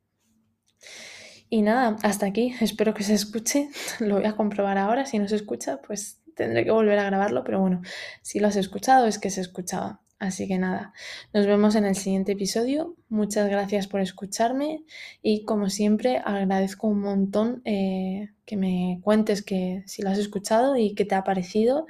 Y 1.48 1.62
nada, 1.62 1.96
hasta 2.03 2.27
aquí. 2.27 2.55
Espero 2.61 2.94
que 2.94 3.05
se 3.05 3.14
escuche. 3.14 3.68
Lo 4.01 4.16
voy 4.16 4.25
a 4.25 4.37
comprobar 4.37 4.79
ahora. 4.79 5.07
Si 5.07 5.18
no 5.18 5.29
se 5.29 5.37
escucha, 5.37 5.81
pues 5.83 6.22
tendré 6.35 6.64
que 6.64 6.70
volver 6.70 6.98
a 6.98 7.05
grabarlo. 7.05 7.44
Pero 7.44 7.61
bueno, 7.61 7.83
si 8.22 8.40
lo 8.40 8.48
has 8.48 8.57
escuchado 8.57 9.07
es 9.07 9.18
que 9.18 9.31
se 9.31 9.42
escuchaba. 9.42 10.01
Así 10.22 10.46
que 10.46 10.56
nada, 10.56 10.92
nos 11.35 11.46
vemos 11.46 11.74
en 11.74 11.85
el 11.85 11.96
siguiente 11.96 12.30
episodio. 12.30 12.94
Muchas 13.08 13.50
gracias 13.50 13.88
por 13.88 14.00
escucharme 14.00 14.85
y 15.20 15.44
como 15.44 15.68
siempre 15.68 16.18
agradezco 16.24 16.87
un 16.87 17.00
montón 17.00 17.61
eh, 17.64 18.28
que 18.44 18.56
me 18.56 19.00
cuentes 19.02 19.42
que 19.42 19.82
si 19.87 20.00
lo 20.00 20.11
has 20.11 20.18
escuchado 20.18 20.76
y 20.76 20.94
que 20.94 21.04
te 21.04 21.16
ha 21.16 21.24
parecido 21.24 21.88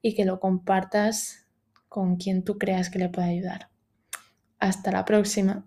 y 0.00 0.14
que 0.14 0.24
lo 0.24 0.40
compartas 0.40 1.46
con 1.90 2.16
quien 2.16 2.42
tú 2.42 2.56
creas 2.56 2.88
que 2.88 3.00
le 3.00 3.10
pueda 3.10 3.26
ayudar. 3.26 3.68
Hasta 4.58 4.90
la 4.90 5.04
próxima. 5.04 5.66